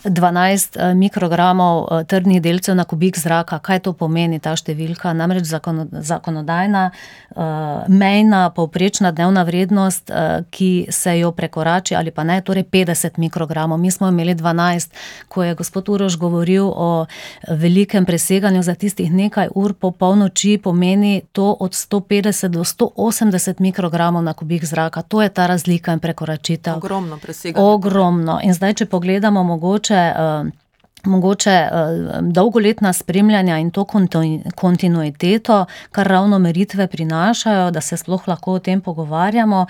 12 0.05 0.77
eh, 0.77 0.95
mikrogramov 0.95 1.87
eh, 1.91 2.05
trdnih 2.05 2.43
delcev 2.43 2.77
na 2.77 2.85
kubik 2.85 3.19
zraka. 3.19 3.59
Kaj 3.59 3.87
to 3.87 3.93
pomeni, 3.95 4.41
ta 4.43 4.57
številka? 4.59 5.13
Namreč 5.15 5.47
zakonodajna, 5.47 6.83
eh, 6.91 7.87
mejna, 7.89 8.51
povprečna 8.51 9.13
dnevna 9.13 9.45
vrednost, 9.47 10.11
ki 10.51 10.87
se 10.91 11.13
jo 11.19 11.31
prekorači 11.33 11.95
ali 11.95 12.11
pa 12.11 12.25
ne, 12.25 12.41
torej 12.43 12.65
50 12.65 13.19
mikrogramov. 13.19 13.79
Mi 13.79 13.91
smo 13.91 14.09
imeli 14.09 14.35
12, 14.35 14.91
ko 15.29 15.43
je 15.43 15.55
gospod 15.55 15.89
Urož 15.89 16.17
govoril 16.17 16.67
o 16.67 17.07
velikem 17.49 18.05
preseganju 18.07 18.63
za 18.63 18.75
tistih 18.75 19.13
nekaj 19.13 19.49
ur 19.55 19.75
po 19.75 19.91
polnoči, 19.91 20.59
pomeni 20.63 21.23
to 21.33 21.53
od 21.61 21.73
150 21.73 22.49
do 22.49 22.65
180 22.65 23.61
mikrogramov 23.61 24.23
na 24.23 24.35
kubik 24.35 24.65
zraka. 24.65 25.03
To 25.03 25.23
je 25.23 25.29
ta 25.29 25.47
razlika 25.47 25.93
in 25.93 26.01
prekoračitev. 26.01 26.77
Ogromno 26.77 27.19
preseganje. 27.19 27.67
Ogromno. 27.67 28.39
In 28.43 28.55
zdaj, 28.55 28.75
če 28.83 28.87
pogledamo 28.87 29.43
mogoče 29.43 29.92
mogoče, 29.93 30.51
uh, 31.05 31.11
mogoče 31.11 31.69
uh, 31.73 32.33
dolgoletna 32.33 32.93
spremljanja 32.93 33.59
in 33.59 33.71
to 33.71 33.85
kontinuiteto, 34.55 35.65
kar 35.93 36.07
ravno 36.07 36.39
meritve 36.39 36.87
prinašajo, 36.87 37.71
da 37.71 37.81
se 37.81 37.97
sploh 37.97 38.29
lahko 38.29 38.53
o 38.53 38.59
tem 38.59 38.81
pogovarjamo, 38.81 39.67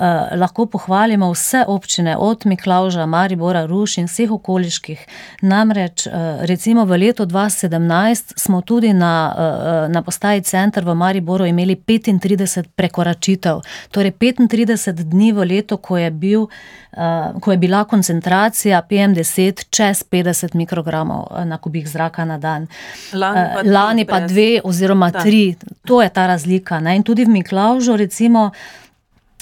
uh, 0.00 0.38
lahko 0.40 0.66
pohvalimo 0.66 1.30
vse 1.32 1.64
občine, 1.68 2.16
od 2.16 2.46
Miklauža, 2.46 3.06
Maribora, 3.06 3.66
Ruš 3.66 3.98
in 3.98 4.08
vseh 4.08 4.32
okoliških. 4.32 5.06
Namreč, 5.42 6.06
uh, 6.06 6.12
recimo 6.48 6.84
v 6.84 6.98
letu 6.98 7.26
2017 7.26 8.32
smo 8.36 8.60
tudi 8.60 8.92
na, 8.92 9.14
uh, 9.36 9.92
na 9.92 10.02
postaji 10.02 10.42
center 10.42 10.84
v 10.84 10.94
Mariboru 10.94 11.46
imeli 11.46 11.76
35 11.76 12.72
prekoračitev, 12.76 13.60
torej 13.90 14.12
35 14.12 15.04
dni 15.04 15.32
v 15.32 15.44
letu, 15.44 15.76
ko 15.76 15.98
je 15.98 16.10
bil 16.10 16.48
uh, 16.96 17.40
ko 17.40 17.52
je 17.52 17.56
bila 17.56 17.84
koncentracija 17.84 18.82
PM10 18.90 19.64
čez 19.70 20.04
50 20.10 20.54
mikrogramov 20.54 21.26
eh, 21.30 21.44
na 21.44 21.58
kubik 21.58 21.88
zraka 21.88 22.24
na 22.24 22.38
dan. 22.38 22.66
Lani 23.12 23.48
pa, 23.54 23.60
uh, 23.60 23.72
lani 23.72 24.04
pa 24.04 24.20
dve 24.20 24.60
oziroma 24.64 25.10
da. 25.10 25.22
tri, 25.22 25.54
to 25.86 26.02
je 26.02 26.08
ta 26.08 26.26
razlika. 26.26 26.80
Ne? 26.80 26.96
In 26.96 27.02
tudi 27.02 27.24
v 27.24 27.28
Miklaužu, 27.28 27.96
recimo. 27.96 28.50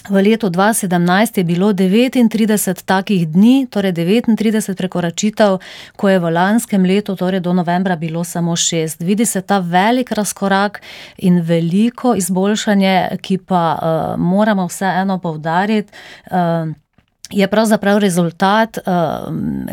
V 0.08 0.22
letu 0.22 0.48
2017 0.48 1.38
je 1.38 1.44
bilo 1.44 1.72
39 1.72 2.84
takih 2.84 3.28
dni, 3.28 3.66
torej 3.70 3.92
39 3.92 4.74
prekoračitev, 4.74 5.58
ko 5.96 6.08
je 6.08 6.18
v 6.18 6.30
lanskem 6.32 6.84
letu, 6.84 7.16
torej 7.16 7.40
do 7.44 7.52
novembra, 7.52 7.96
bilo 7.96 8.24
samo 8.24 8.56
šest. 8.56 9.00
Vidi 9.04 9.26
se 9.26 9.42
ta 9.42 9.58
velik 9.58 10.12
razkorak 10.12 10.80
in 11.18 11.40
veliko 11.40 12.14
izboljšanje, 12.14 13.18
ki 13.20 13.38
pa 13.38 13.64
uh, 13.76 14.20
moramo 14.20 14.66
vseeno 14.66 15.18
povdariti. 15.18 15.92
Uh, 16.30 16.72
je 17.30 17.48
pravzaprav 17.48 17.98
rezultat 17.98 18.78
uh, 18.78 18.92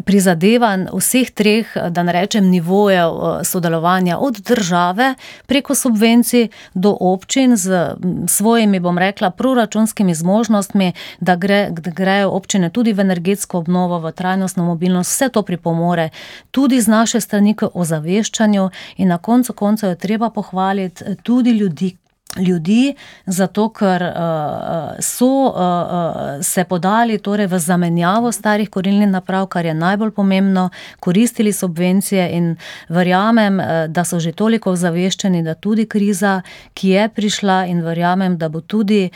prizadevanj 0.06 0.86
vseh 0.94 1.32
treh, 1.32 1.68
da 1.90 2.04
ne 2.04 2.12
rečem, 2.12 2.50
nivojev 2.50 3.12
uh, 3.12 3.40
sodelovanja, 3.44 4.18
od 4.18 4.40
države 4.40 5.16
preko 5.46 5.76
subvencij 5.76 6.48
do 6.74 6.98
občin 7.00 7.56
z 7.56 7.96
svojimi, 8.28 8.80
bom 8.80 8.98
rekla, 8.98 9.30
proračunskimi 9.30 10.16
zmožnostmi, 10.16 10.94
da, 11.20 11.36
gre, 11.36 11.70
da 11.72 11.92
grejo 11.92 12.30
občine 12.30 12.70
tudi 12.70 12.94
v 12.94 13.00
energetsko 13.00 13.58
obnovo, 13.58 14.00
v 14.00 14.12
trajnostno 14.12 14.64
mobilnost, 14.64 15.12
vse 15.12 15.30
to 15.30 15.42
pripomore 15.42 16.10
tudi 16.52 16.82
z 16.82 16.88
naše 16.88 17.22
strani 17.22 17.54
k 17.54 17.70
ozaveščanju 17.74 18.70
in 18.98 19.08
na 19.08 19.18
koncu 19.18 19.54
koncev 19.54 19.90
je 19.90 19.96
treba 19.96 20.30
pohvaliti 20.30 21.04
tudi 21.24 21.52
ljudi, 21.52 21.96
ljudi, 22.38 22.96
zato 23.26 23.70
ker 23.70 24.04
uh, 24.04 25.00
so 25.00 25.26
uh, 25.48 26.44
se 26.44 26.64
podali 26.64 27.18
torej 27.18 27.48
v 27.48 27.60
zamenjavo 27.60 28.32
starih 28.32 28.70
korilnih 28.70 29.10
naprav, 29.10 29.48
kar 29.48 29.66
je 29.66 29.74
najbolj 29.74 30.12
pomembno, 30.12 30.70
koristili 31.00 31.54
subvencije 31.54 32.30
in 32.32 32.56
verjamem, 32.90 33.60
da 33.88 34.04
so 34.04 34.20
že 34.20 34.32
toliko 34.32 34.72
ozaveščeni, 34.72 35.44
da 35.44 35.54
tudi 35.54 35.86
kriza, 35.86 36.42
ki 36.74 36.90
je 36.90 37.10
prišla 37.10 37.66
in 37.66 37.82
verjamem, 37.82 38.38
da 38.38 38.50
bo 38.50 38.62
tudi, 38.62 39.10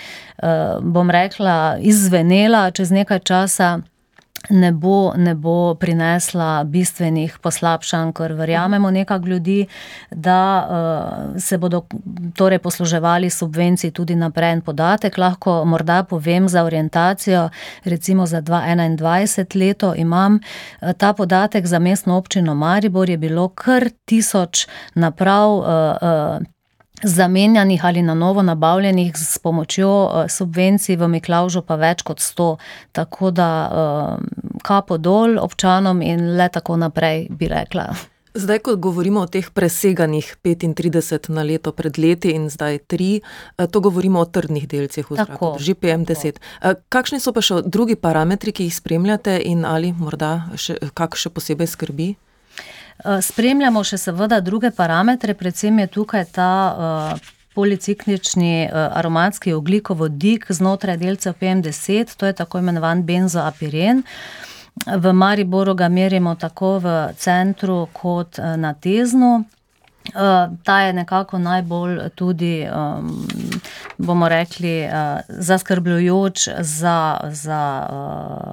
uh, 0.43 0.79
bom 0.81 1.09
rekla, 1.11 1.77
izvenela 1.81 2.71
čez 2.71 2.91
nekaj 2.91 3.19
časa 3.19 3.79
ne 4.49 4.71
bo, 4.71 5.13
ne 5.17 5.35
bo 5.35 5.75
prinesla 5.75 6.63
bistvenih 6.63 7.37
poslabšanj, 7.41 8.13
ker 8.17 8.33
verjamemo 8.33 8.91
nekak 8.91 9.25
ljudi, 9.25 9.67
da 10.11 10.39
uh, 10.59 11.41
se 11.41 11.57
bodo 11.57 11.83
torej 12.35 12.59
posluževali 12.59 13.29
subvencij 13.29 13.91
tudi 13.91 14.15
naprej. 14.15 14.49
In 14.49 14.61
podatek 14.61 15.17
lahko 15.17 15.65
morda 15.65 16.03
povem 16.03 16.47
za 16.49 16.63
orientacijo, 16.63 17.49
recimo 17.83 18.25
za 18.25 18.41
2021 18.41 19.59
leto 19.59 19.93
imam 19.95 20.39
uh, 20.39 20.91
ta 20.97 21.13
podatek 21.13 21.65
za 21.65 21.79
mestno 21.79 22.17
občino 22.17 22.55
Maribor 22.55 23.09
je 23.09 23.17
bilo 23.17 23.49
kar 23.49 23.89
tisoč 24.05 24.67
naprav. 24.95 25.49
Uh, 25.49 25.65
uh, 26.39 26.58
zamenjanih 27.03 27.85
ali 27.85 28.01
na 28.01 28.13
novo 28.13 28.41
nabavljenih 28.41 29.17
s 29.17 29.37
pomočjo 29.37 30.09
eh, 30.11 30.29
subvencij 30.29 30.95
v 30.95 31.07
Miklaužu 31.07 31.61
pa 31.61 31.75
več 31.75 32.01
kot 32.01 32.19
100. 32.19 32.57
Tako 32.91 33.31
da 33.31 33.49
eh, 33.71 34.23
kapo 34.63 34.97
dol 34.97 35.39
občanom 35.39 36.01
in 36.01 36.35
le 36.37 36.49
tako 36.49 36.77
naprej 36.77 37.27
bi 37.29 37.47
rekla. 37.47 37.93
Zdaj, 38.33 38.59
ko 38.59 38.75
govorimo 38.75 39.23
o 39.25 39.27
teh 39.27 39.47
preseganjih 39.49 40.35
35 40.45 41.31
na 41.33 41.43
leto 41.43 41.71
pred 41.73 41.97
leti 41.97 42.29
in 42.31 42.49
zdaj 42.49 42.77
3, 42.87 43.21
eh, 43.57 43.67
to 43.67 43.79
govorimo 43.79 44.19
o 44.19 44.25
trdnih 44.25 44.67
delcih 44.67 45.11
v 45.11 45.15
zraku, 45.15 45.55
že 45.59 45.73
PM10. 45.73 46.37
Kakšni 46.89 47.19
so 47.19 47.33
pa 47.33 47.41
še 47.41 47.63
drugi 47.65 47.95
parametri, 47.95 48.51
ki 48.51 48.69
jih 48.69 48.75
spremljate 48.75 49.41
in 49.45 49.65
ali 49.65 49.93
morda 49.97 50.51
še, 50.55 50.77
kak 50.93 51.17
še 51.17 51.33
posebej 51.33 51.67
skrbi? 51.67 52.15
Eh, 52.99 53.21
spremljamo 53.21 53.79
še 53.83 53.97
seveda 53.97 54.41
druge 54.43 54.73
parametre, 54.75 55.33
predvsem 55.33 55.77
je 55.79 55.87
tukaj 55.87 56.25
ta 56.35 56.53
uh, 56.69 57.29
policiklični 57.55 58.67
uh, 58.67 58.79
aromatski 58.99 59.53
oglikovodik 59.55 60.49
znotraj 60.51 60.97
delcev 60.99 61.37
PM10, 61.39 62.11
to 62.19 62.27
je 62.27 62.35
tako 62.35 62.59
imenovan 62.59 63.05
benzoapiren. 63.07 64.03
V 64.85 65.13
Mariboru 65.13 65.77
ga 65.79 65.87
merimo 65.89 66.35
tako 66.35 66.77
v 66.83 66.97
centru 67.19 67.87
kot 67.93 68.37
na 68.39 68.73
teznu. 68.73 69.43
Ta 70.63 70.77
je 70.81 70.93
nekako 70.95 71.37
najbolj 71.37 71.97
tudi, 72.15 72.63
um, 72.63 73.09
bomo 73.97 74.29
rekli, 74.29 74.87
zaskrbljujoč 75.27 76.47
za, 76.59 77.19
za 77.23 77.63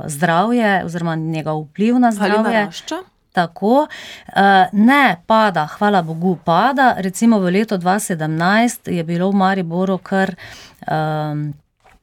zdravje 0.06 0.82
oziroma 0.84 1.14
njegov 1.16 1.62
vpliv 1.68 2.00
na 2.02 2.12
zdravje. 2.12 2.38
Ali 2.38 2.58
narašča? 2.58 3.02
Tako, 3.36 3.84
eh, 3.84 4.68
ne 4.72 5.16
pada, 5.26 5.66
hvala 5.76 6.00
Bogu, 6.02 6.38
pada. 6.44 6.96
Recimo 6.96 7.36
v 7.38 7.52
letu 7.52 7.76
2017 7.76 8.88
je 8.88 9.04
bilo 9.04 9.28
v 9.30 9.36
Mariboru 9.36 9.98
kar. 10.00 10.32
Um, 10.88 11.52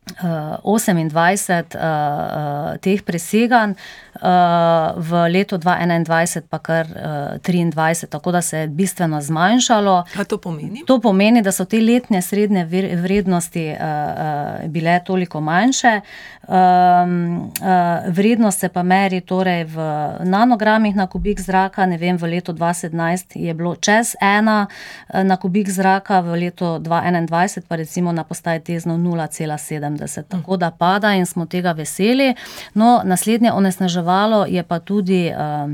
28 0.04 1.76
uh, 1.76 2.78
teh 2.84 3.02
preseganj, 3.02 3.72
uh, 3.72 4.94
v 5.00 5.12
letu 5.32 5.58
2021 5.58 6.48
pa 6.50 6.60
kar 6.60 6.86
uh, 6.86 7.40
23, 7.40 8.08
tako 8.08 8.32
da 8.32 8.42
se 8.42 8.58
je 8.58 8.68
bistveno 8.68 9.22
zmanjšalo. 9.22 10.04
Kaj 10.14 10.26
to 10.26 10.38
pomeni? 10.38 10.84
To 10.88 11.00
pomeni, 11.00 11.42
da 11.42 11.52
so 11.52 11.66
te 11.66 11.82
letne 11.82 12.22
srednje 12.22 12.66
vrednosti 12.96 13.66
uh, 13.72 13.78
uh, 13.80 14.70
bile 14.70 15.00
toliko 15.06 15.42
manjše. 15.42 16.02
Um, 16.48 17.38
uh, 17.38 17.52
vrednost 18.08 18.60
se 18.60 18.70
pa 18.70 18.84
meri 18.84 19.22
torej 19.22 19.64
v 19.64 19.78
nanogramih 20.24 20.96
na 20.96 21.08
kubik 21.08 21.40
zraka. 21.40 21.86
Ne 21.86 21.98
vem, 21.98 22.18
v 22.18 22.36
letu 22.36 22.54
2017 22.54 23.40
je 23.40 23.54
bilo 23.54 23.76
čez 23.76 24.16
ena 24.22 24.68
na 25.14 25.38
kubik 25.38 25.70
zraka, 25.70 26.20
v 26.20 26.36
letu 26.44 26.66
2021 26.66 27.62
pa 27.68 27.76
recimo 27.76 28.12
na 28.12 28.24
postaji 28.24 28.60
tezno 28.60 28.98
0,7. 28.98 29.93
70, 29.98 30.24
tako 30.28 30.58
da 30.58 30.72
pada 30.72 31.14
in 31.14 31.26
smo 31.26 31.46
tega 31.46 31.72
veseli. 31.72 32.36
No, 32.74 33.02
naslednje 33.04 33.52
onesnaževalo 33.52 34.46
je 34.46 34.64
pa 34.64 34.80
tudi. 34.80 35.32
Uh, 35.32 35.72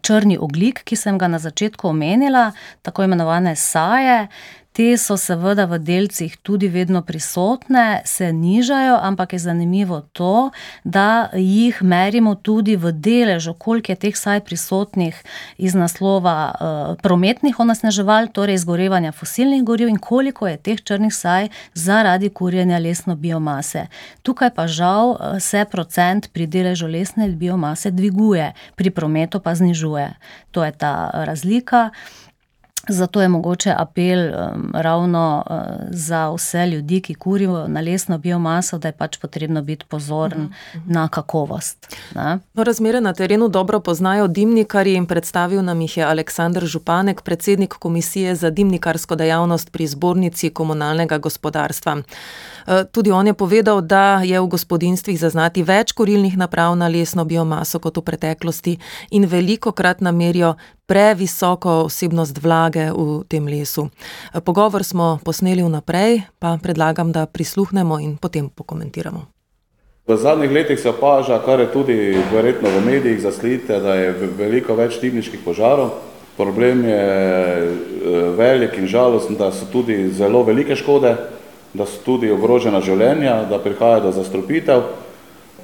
Črni 0.00 0.36
oglik, 0.38 0.84
ki 0.84 0.96
sem 0.96 1.18
ga 1.18 1.26
na 1.28 1.38
začetku 1.38 1.88
omenila, 1.88 2.52
tako 2.82 3.02
imenovane 3.02 3.56
saje, 3.56 4.28
Te 4.76 4.92
so 5.00 5.14
seveda 5.16 5.64
v 5.64 5.78
delcih 5.80 6.34
tudi 6.44 6.68
vedno 6.68 7.00
prisotne, 7.00 8.02
se 8.04 8.26
nižajo, 8.32 8.98
ampak 9.00 9.32
je 9.32 9.38
zanimivo 9.38 10.02
to, 10.12 10.50
da 10.84 11.30
jih 11.32 11.78
merimo 11.80 12.34
tudi 12.34 12.76
v 12.76 12.92
deležu, 12.92 13.54
koliko 13.54 13.92
je 13.92 13.96
teh 13.96 14.16
saj 14.16 14.42
prisotnih 14.44 15.16
iz 15.56 15.72
naslova 15.74 16.36
uh, 16.52 16.96
prometnih 17.00 17.56
onesnaževal, 17.60 18.28
torej 18.28 18.60
izgorevanja 18.60 19.14
fosilnih 19.16 19.64
goriv 19.64 19.88
in 19.88 19.96
koliko 19.96 20.44
je 20.48 20.60
teh 20.60 20.84
črnih 20.84 21.14
saj 21.14 21.48
zaradi 21.72 22.28
kurjenja 22.28 22.76
lesne 22.76 23.16
biomase. 23.16 23.86
Tukaj 24.22 24.52
pa 24.52 24.68
žal 24.68 25.16
eh, 25.16 25.40
se 25.40 25.64
procent 25.64 26.28
pri 26.32 26.46
deležu 26.46 26.86
lesne 26.86 27.30
biomase 27.32 27.90
dviguje, 27.90 28.52
pri 28.76 28.90
prometu 28.90 29.40
pa 29.40 29.54
znižuje. 29.54 30.10
To 30.52 30.64
je 30.64 30.72
ta 30.72 31.10
razlika. 31.24 31.90
Zato 32.88 33.22
je 33.22 33.28
mogoče 33.28 33.74
apel 33.78 34.18
um, 34.18 34.70
ravno 34.74 35.44
uh, 35.50 35.56
za 35.90 36.30
vse 36.30 36.66
ljudi, 36.66 37.00
ki 37.00 37.14
kurijo 37.14 37.68
na 37.68 37.80
lesno 37.80 38.18
biomaso, 38.18 38.78
da 38.78 38.88
je 38.88 38.92
pač 38.92 39.18
potrebno 39.18 39.62
biti 39.62 39.84
pozoren 39.88 40.42
uh 40.42 40.48
-huh. 40.48 40.80
na 40.86 41.08
kakovost. 41.08 41.96
No, 42.14 42.38
razmere 42.54 43.00
na 43.00 43.12
terenu 43.12 43.48
dobro 43.48 43.80
poznajo 43.80 44.26
dimnikarji 44.26 44.94
in 44.94 45.06
predstavil 45.06 45.64
nam 45.64 45.80
jih 45.80 45.96
je 45.96 46.04
Aleksandr 46.04 46.66
Županek, 46.66 47.22
predsednik 47.22 47.74
Komisije 47.74 48.34
za 48.34 48.50
dimnikarsko 48.50 49.16
dejavnost 49.16 49.72
pri 49.72 49.86
zbornici 49.86 50.50
komunalnega 50.50 51.18
gospodarstva. 51.18 52.02
Eh, 52.66 52.84
tudi 52.90 53.10
on 53.10 53.26
je 53.26 53.34
povedal, 53.34 53.80
da 53.80 54.20
je 54.24 54.40
v 54.40 54.46
gospodinstvih 54.46 55.18
zaznati 55.18 55.62
več 55.62 55.92
korilnih 55.94 56.34
naprav 56.36 56.74
na 56.74 56.88
lesno 56.90 57.24
biomaso 57.24 57.78
kot 57.78 57.96
v 57.96 58.02
preteklosti 58.02 58.74
in 59.10 59.26
veliko 59.30 59.70
krat 59.72 60.02
namerijo 60.02 60.56
previsoko 60.86 61.86
osebnost 61.86 62.42
vlage 62.42 62.90
v 62.90 63.22
tem 63.30 63.46
lesu. 63.46 63.86
Eh, 64.34 64.40
pogovor 64.40 64.84
smo 64.84 65.18
posneli 65.22 65.62
vnaprej, 65.62 66.26
pa 66.38 66.58
predlagam, 66.62 67.12
da 67.12 67.26
prisluhnemo 67.26 68.00
in 68.02 68.16
potem 68.18 68.50
pokomentiramo. 68.50 69.22
V 70.06 70.16
zadnjih 70.16 70.50
letih 70.50 70.80
se 70.80 70.90
opaža, 70.90 71.38
kar 71.46 71.60
je 71.60 71.72
tudi 71.72 72.18
verjetno 72.32 72.70
v 72.70 72.82
medijih 72.86 73.22
zaslite, 73.22 73.78
da 73.78 73.94
je 73.94 74.12
veliko 74.38 74.74
več 74.74 74.98
dimniških 75.00 75.40
požarov. 75.44 76.02
Problem 76.36 76.82
je 76.84 76.98
eh, 76.98 77.70
velik 78.34 78.74
in 78.78 78.90
žalosten, 78.90 79.38
da 79.38 79.52
so 79.54 79.70
tudi 79.70 80.10
zelo 80.10 80.42
velike 80.42 80.74
škode 80.74 81.14
da 81.76 81.86
so 81.86 82.00
tudi 82.04 82.30
ogrožena 82.32 82.80
življenja, 82.80 83.44
da 83.50 83.60
prihaja 83.62 84.00
do 84.06 84.12
zastrupitev. 84.12 84.82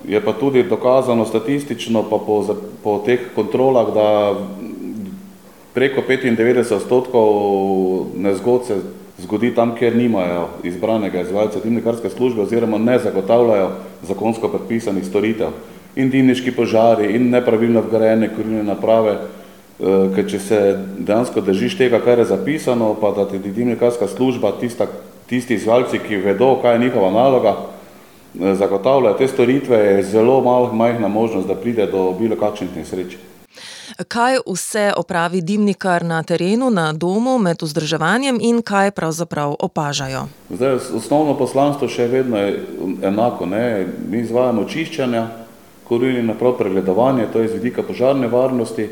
Je 0.09 0.21
pa 0.21 0.33
tudi 0.35 0.65
dokazano 0.67 1.25
statistično, 1.25 2.03
pa 2.11 2.19
po, 2.19 2.43
po 2.83 2.99
teh 3.07 3.31
kontrolah, 3.37 3.93
da 3.95 4.09
preko 5.75 6.03
95 6.09 6.75
odstotkov 6.75 7.29
nezgod 8.19 8.67
se 8.67 8.81
zgodi 9.23 9.55
tam, 9.55 9.75
kjer 9.79 9.97
nimajo 9.97 10.49
izbranega 10.65 11.21
izvajalca 11.21 11.61
dimnikarske 11.65 12.11
službe 12.11 12.43
oziroma 12.43 12.79
ne 12.79 12.99
zagotavljajo 12.99 13.71
zakonsko 14.09 14.49
predpisanih 14.49 15.07
storitev. 15.07 15.55
In 15.97 16.11
dimniški 16.11 16.55
požari, 16.57 17.13
in 17.15 17.31
nepravilno 17.31 17.83
vgrajene 17.85 18.31
kurilne 18.35 18.63
naprave, 18.65 19.13
eh, 19.13 20.09
ker 20.17 20.29
če 20.31 20.39
se 20.39 20.61
dejansko 20.99 21.41
držiš 21.41 21.77
tega, 21.79 22.01
kar 22.01 22.19
je 22.19 22.25
zapisano, 22.25 22.95
pa 23.01 23.13
da 23.17 23.29
ti 23.29 23.39
dimnikarska 23.39 24.09
služba, 24.09 24.53
tista, 24.61 24.87
tisti 25.33 25.55
izvajalci, 25.55 25.99
ki 25.99 26.17
vedo, 26.17 26.59
kaj 26.63 26.75
je 26.75 26.79
njihova 26.79 27.11
naloga, 27.11 27.57
eh, 27.57 28.55
zagotavljajo 28.55 29.15
te 29.17 29.29
storitve, 29.29 29.79
je 29.79 30.03
zelo 30.03 30.41
malo 30.41 30.73
majhna 30.73 31.09
možnost, 31.09 31.49
da 31.49 31.55
pride 31.55 31.87
do 31.87 32.11
bilo 32.19 32.37
kakšnih 32.37 32.77
nesreč. 32.77 33.17
Kaj 34.09 34.39
vse 34.47 34.93
opravi 34.97 35.41
dimnikar 35.41 36.05
na 36.05 36.23
terenu, 36.23 36.71
na 36.71 36.93
domu, 36.93 37.39
med 37.39 37.63
vzdrževanjem 37.63 38.39
in 38.41 38.63
kaj 38.63 38.91
pravzaprav 38.91 39.57
opažajo? 39.61 40.27
Zdaj, 40.51 40.79
osnovno 41.01 41.37
poslanstvo 41.39 41.89
še 41.89 42.09
vedno 42.13 42.37
je 42.37 42.65
enako. 43.03 43.47
Ne? 43.47 43.87
Mi 44.09 44.21
izvajamo 44.21 44.69
čiščenja, 44.69 45.27
korili 45.89 46.23
naprav 46.23 46.59
pregledovanje, 46.61 47.31
to 47.33 47.41
je 47.41 47.49
z 47.49 47.61
vidika 47.61 47.83
požarne 47.83 48.29
varnosti, 48.29 48.89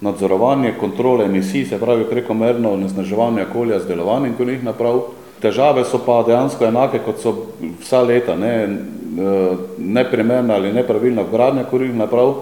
nadzorovanje, 0.00 0.74
kontrole 0.80 1.24
emisij, 1.24 1.66
se 1.66 1.78
pravi 1.78 2.06
prekomerno 2.10 2.72
onesnaževanje 2.78 3.46
okolja 3.50 3.80
z 3.80 3.90
delovanjem 3.90 4.38
korilnih 4.38 4.64
naprav. 4.64 5.02
Težave 5.40 5.84
so 5.88 6.02
pa 6.04 6.20
dejansko 6.26 6.66
enake, 6.68 7.00
kot 7.04 7.20
so 7.22 7.32
vsa 7.80 8.02
leta, 8.04 8.36
ne, 8.36 8.68
neprimerna 9.78 10.54
ali 10.54 10.72
nepravilna 10.72 11.24
gradnja 11.32 11.64
korilnih 11.70 11.96
naprav, 11.96 12.34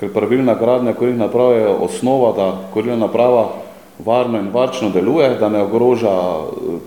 ker 0.00 0.10
pravilna 0.12 0.56
gradnja 0.58 0.96
korilnih 0.98 1.20
naprav 1.22 1.52
je 1.54 1.68
osnova, 1.86 2.32
da 2.36 2.48
korilna 2.74 3.06
naprava 3.06 3.46
varno 4.02 4.38
in 4.38 4.50
varčno 4.50 4.90
deluje, 4.90 5.28
da 5.38 5.48
ne 5.48 5.62
ogroža 5.62 6.16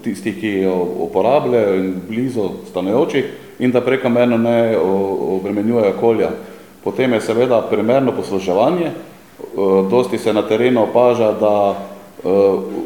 tistih, 0.03 0.35
ki 0.39 0.53
jo 0.65 0.75
uporabljajo 1.07 1.75
in 1.79 1.93
blizu 2.07 2.49
stanujočih 2.69 3.31
in 3.59 3.71
da 3.71 3.81
prekomerno 3.81 4.37
ne 4.37 4.77
obremenjuje 5.39 5.93
okolja. 5.95 6.29
Potem 6.83 7.13
je 7.13 7.21
seveda 7.21 7.61
primerno 7.69 8.11
posluževanje, 8.11 8.91
dosti 9.89 10.17
se 10.17 10.33
na 10.33 10.41
terenu 10.41 10.83
opaža, 10.83 11.31
da 11.39 11.55
Eh, 11.55 11.94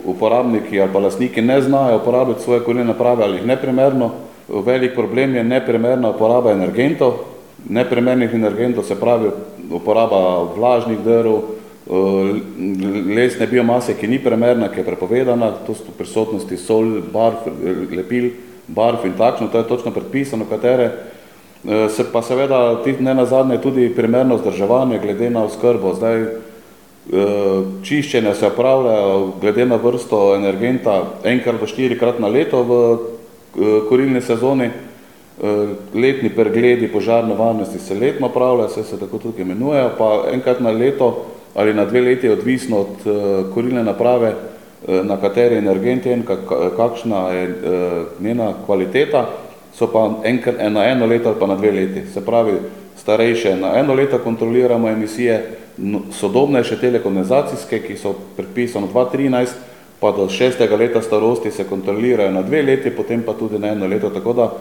uporabniki 0.05 0.81
ali 0.81 0.89
pa 0.93 0.99
lastniki 0.99 1.41
ne 1.41 1.61
znajo 1.61 1.97
uporabljati 1.97 2.43
svoje 2.43 2.59
kurilne 2.59 2.87
naprave 2.87 3.23
ali 3.23 3.37
jih 3.37 3.45
neprimerno. 3.45 4.11
Velik 4.49 4.95
problem 4.95 5.35
je 5.35 5.43
neprimerna 5.43 6.09
uporaba 6.09 6.51
energentov, 6.51 7.13
neprimernih 7.69 8.33
energentov, 8.33 8.83
se 8.83 8.99
pravi 8.99 9.29
uporaba 9.71 10.43
vlažnih 10.57 10.99
drv, 10.99 11.35
lesne 13.15 13.47
biomase, 13.47 13.93
ki 13.93 14.07
ni 14.07 14.19
primerna, 14.19 14.67
ki 14.69 14.79
je 14.79 14.85
prepovedana, 14.85 15.51
to 15.67 15.73
so 15.73 15.93
prisotnosti 15.97 16.57
sol, 16.57 16.99
barv, 17.13 17.45
lepil, 17.91 18.31
barv 18.67 19.05
in 19.05 19.13
takšno, 19.17 19.47
to 19.47 19.57
je 19.57 19.67
točno 19.67 19.91
predpisano, 19.91 20.45
katere 20.49 20.91
se 21.89 22.05
pa 22.11 22.21
seveda 22.21 22.79
ne 22.99 23.13
nazadnje 23.13 23.61
tudi 23.61 23.89
primerno 23.95 24.35
vzdrževanje 24.35 24.99
glede 24.99 25.29
na 25.29 25.43
oskrbo. 25.43 25.93
Zdaj, 25.93 26.25
čiščenja 27.83 28.35
se 28.35 28.47
opravljajo 28.47 29.31
glede 29.41 29.65
na 29.65 29.75
vrsto 29.75 30.35
energenta 30.35 31.03
enkrat 31.23 31.59
do 31.59 31.67
štirikrat 31.67 32.19
na 32.19 32.27
leto 32.27 32.61
v 32.63 32.97
korilni 33.89 34.21
sezoni, 34.21 34.69
letni 35.95 36.29
pregledi 36.29 36.87
požarne 36.87 37.35
varnosti 37.35 37.79
se 37.79 37.95
letno 37.95 38.27
opravljajo, 38.27 38.69
se 38.69 38.83
se 38.83 38.99
tako 38.99 39.17
tudi 39.17 39.41
imenujejo, 39.41 39.89
pa 39.97 40.23
enkrat 40.33 40.59
na 40.59 40.71
leto 40.71 41.25
ali 41.55 41.73
na 41.73 41.85
dve 41.85 42.01
leti 42.01 42.29
odvisno 42.29 42.77
od 42.77 43.07
korilne 43.53 43.83
naprave, 43.83 44.33
na 44.87 45.17
kateri 45.17 45.57
energent 45.57 46.05
je 46.05 46.13
in 46.13 46.23
kakšna 46.77 47.29
je 47.29 47.55
njena 48.19 48.53
kvaliteta, 48.65 49.25
so 49.73 49.87
pa 49.87 50.11
enkrat 50.23 50.55
na 50.69 50.85
eno 50.85 51.05
leto 51.05 51.29
ali 51.29 51.39
pa 51.39 51.47
na 51.47 51.55
dve 51.55 51.71
leti. 51.71 52.05
Se 52.13 52.25
pravi, 52.25 52.53
starejše 53.01 53.55
na 53.55 53.79
eno 53.79 53.93
leto 53.93 54.19
kontroliramo 54.19 54.89
emisije, 54.89 55.57
sodobnejše 56.11 56.79
telekondenzacijske, 56.79 57.79
ki 57.79 57.97
so 57.97 58.13
predpisano 58.37 58.87
2013, 58.93 59.47
pa 59.99 60.11
do 60.11 60.29
šestega 60.29 60.75
leta 60.75 61.01
starosti 61.01 61.51
se 61.51 61.63
kontrolirajo 61.63 62.31
na 62.31 62.41
dve 62.41 62.61
leti, 62.61 62.91
potem 62.91 63.23
pa 63.23 63.33
tudi 63.33 63.59
na 63.59 63.67
eno 63.67 63.87
leto, 63.87 64.09
tako 64.09 64.33
da 64.33 64.51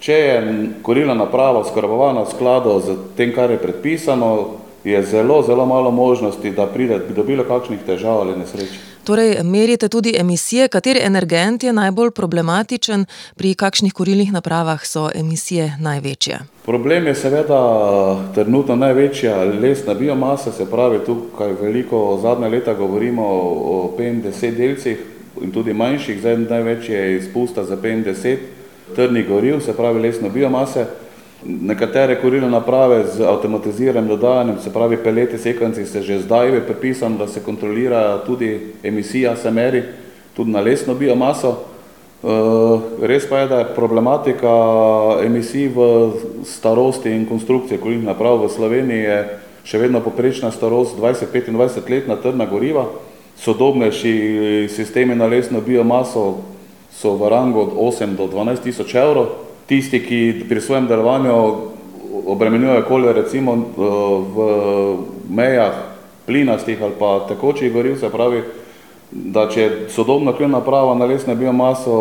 če 0.00 0.12
je 0.12 0.68
korilna 0.82 1.14
naprava 1.14 1.62
oskrbovana 1.64 2.22
v 2.22 2.30
skladu 2.30 2.80
z 2.80 2.96
tem, 3.16 3.32
kar 3.34 3.50
je 3.50 3.58
predpisano, 3.58 4.30
je 4.84 5.02
zelo, 5.02 5.42
zelo 5.42 5.66
malo 5.66 5.90
možnosti, 5.90 6.50
da 6.50 6.66
pride 6.66 7.00
do 7.10 7.24
bilo 7.24 7.44
kakšnih 7.44 7.80
težav 7.86 8.20
ali 8.22 8.36
nesreč. 8.38 8.78
Torej, 9.06 9.42
merite 9.44 9.88
tudi 9.88 10.14
emisije, 10.18 10.68
kateri 10.68 11.00
energent 11.02 11.62
je 11.62 11.72
najbolj 11.72 12.10
problematičen, 12.10 13.04
pri 13.36 13.54
kakšnih 13.54 13.92
kurilnih 13.94 14.32
napravah 14.32 14.82
so 14.82 15.04
emisije 15.14 15.76
največje? 15.80 16.38
Problem 16.64 17.06
je 17.06 17.14
seveda 17.14 17.60
trenutno 18.34 18.76
največja 18.76 19.36
lesna 19.62 19.94
biomasa, 19.94 20.52
se 20.52 20.66
pravi 20.70 20.98
tukaj 21.06 21.54
veliko 21.62 22.18
zadnja 22.22 22.48
leta 22.48 22.74
govorimo 22.74 23.22
o 23.74 23.94
PM10 23.98 24.56
delcih 24.56 24.98
in 25.42 25.52
tudi 25.52 25.72
manjših, 25.72 26.18
zdaj 26.18 26.36
največje 26.36 27.16
izpusta 27.16 27.64
za 27.64 27.76
PM10 27.76 28.36
trdnih 28.96 29.28
goriv, 29.28 29.60
se 29.60 29.76
pravi 29.76 30.02
lesne 30.02 30.30
biomase. 30.30 30.86
Nekatere 31.46 32.16
kurilne 32.18 32.50
naprave 32.50 33.04
z 33.06 33.22
avtomatiziranim 33.22 34.08
dodajanjem, 34.08 34.58
se 34.58 34.72
pravi 34.72 34.96
peleti, 34.96 35.38
sekanci, 35.38 35.86
se 35.86 36.02
že 36.02 36.18
zdaj 36.20 36.54
je 36.54 36.66
prepisano, 36.66 37.18
da 37.18 37.28
se 37.28 37.42
kontrolira 37.42 38.18
tudi 38.26 38.72
emisija, 38.82 39.36
se 39.36 39.50
meri 39.50 39.82
tudi 40.34 40.50
na 40.50 40.60
lesno 40.60 40.94
biomaso. 40.94 41.54
Res 43.02 43.28
pa 43.28 43.38
je, 43.38 43.46
da 43.46 43.58
je 43.58 43.74
problematika 43.76 44.50
emisij 45.22 45.68
v 45.68 46.10
starosti 46.44 47.10
in 47.14 47.26
konstrukcije 47.26 47.78
kurilnih 47.78 48.06
naprav 48.06 48.42
v 48.42 48.50
Sloveniji 48.50 49.02
je 49.06 49.18
še 49.66 49.78
vedno 49.78 50.00
poprečna 50.00 50.50
starost 50.50 50.98
20-25 50.98 51.90
let 51.90 52.08
na 52.10 52.16
trdna 52.16 52.46
goriva. 52.50 52.88
Sodobnejši 53.38 54.66
sistemi 54.72 55.14
na 55.14 55.26
lesno 55.30 55.60
biomaso 55.60 56.42
so 56.90 57.14
v 57.14 57.28
rangu 57.30 57.60
od 57.60 57.72
8 57.94 58.16
do 58.16 58.26
12 58.26 58.66
tisoč 58.66 58.94
evrov. 58.94 59.45
Tisti, 59.66 59.98
ki 59.98 60.46
pri 60.48 60.60
svojem 60.60 60.86
delovanju 60.86 61.32
obremenjujejo 62.26 62.80
okolje 62.84 63.12
recimo 63.12 63.56
v 64.36 64.38
mejah 65.30 65.74
plinastih 66.26 66.82
ali 66.82 66.92
pa 66.98 67.26
tekočih 67.28 67.72
goriv, 67.72 67.98
se 67.98 68.10
pravi, 68.10 68.42
da 69.10 69.48
če 69.50 69.88
sodobna 69.90 70.32
kurilna 70.32 70.58
naprava 70.58 70.94
na 70.94 71.06
lesno 71.06 71.34
biomaso 71.34 71.94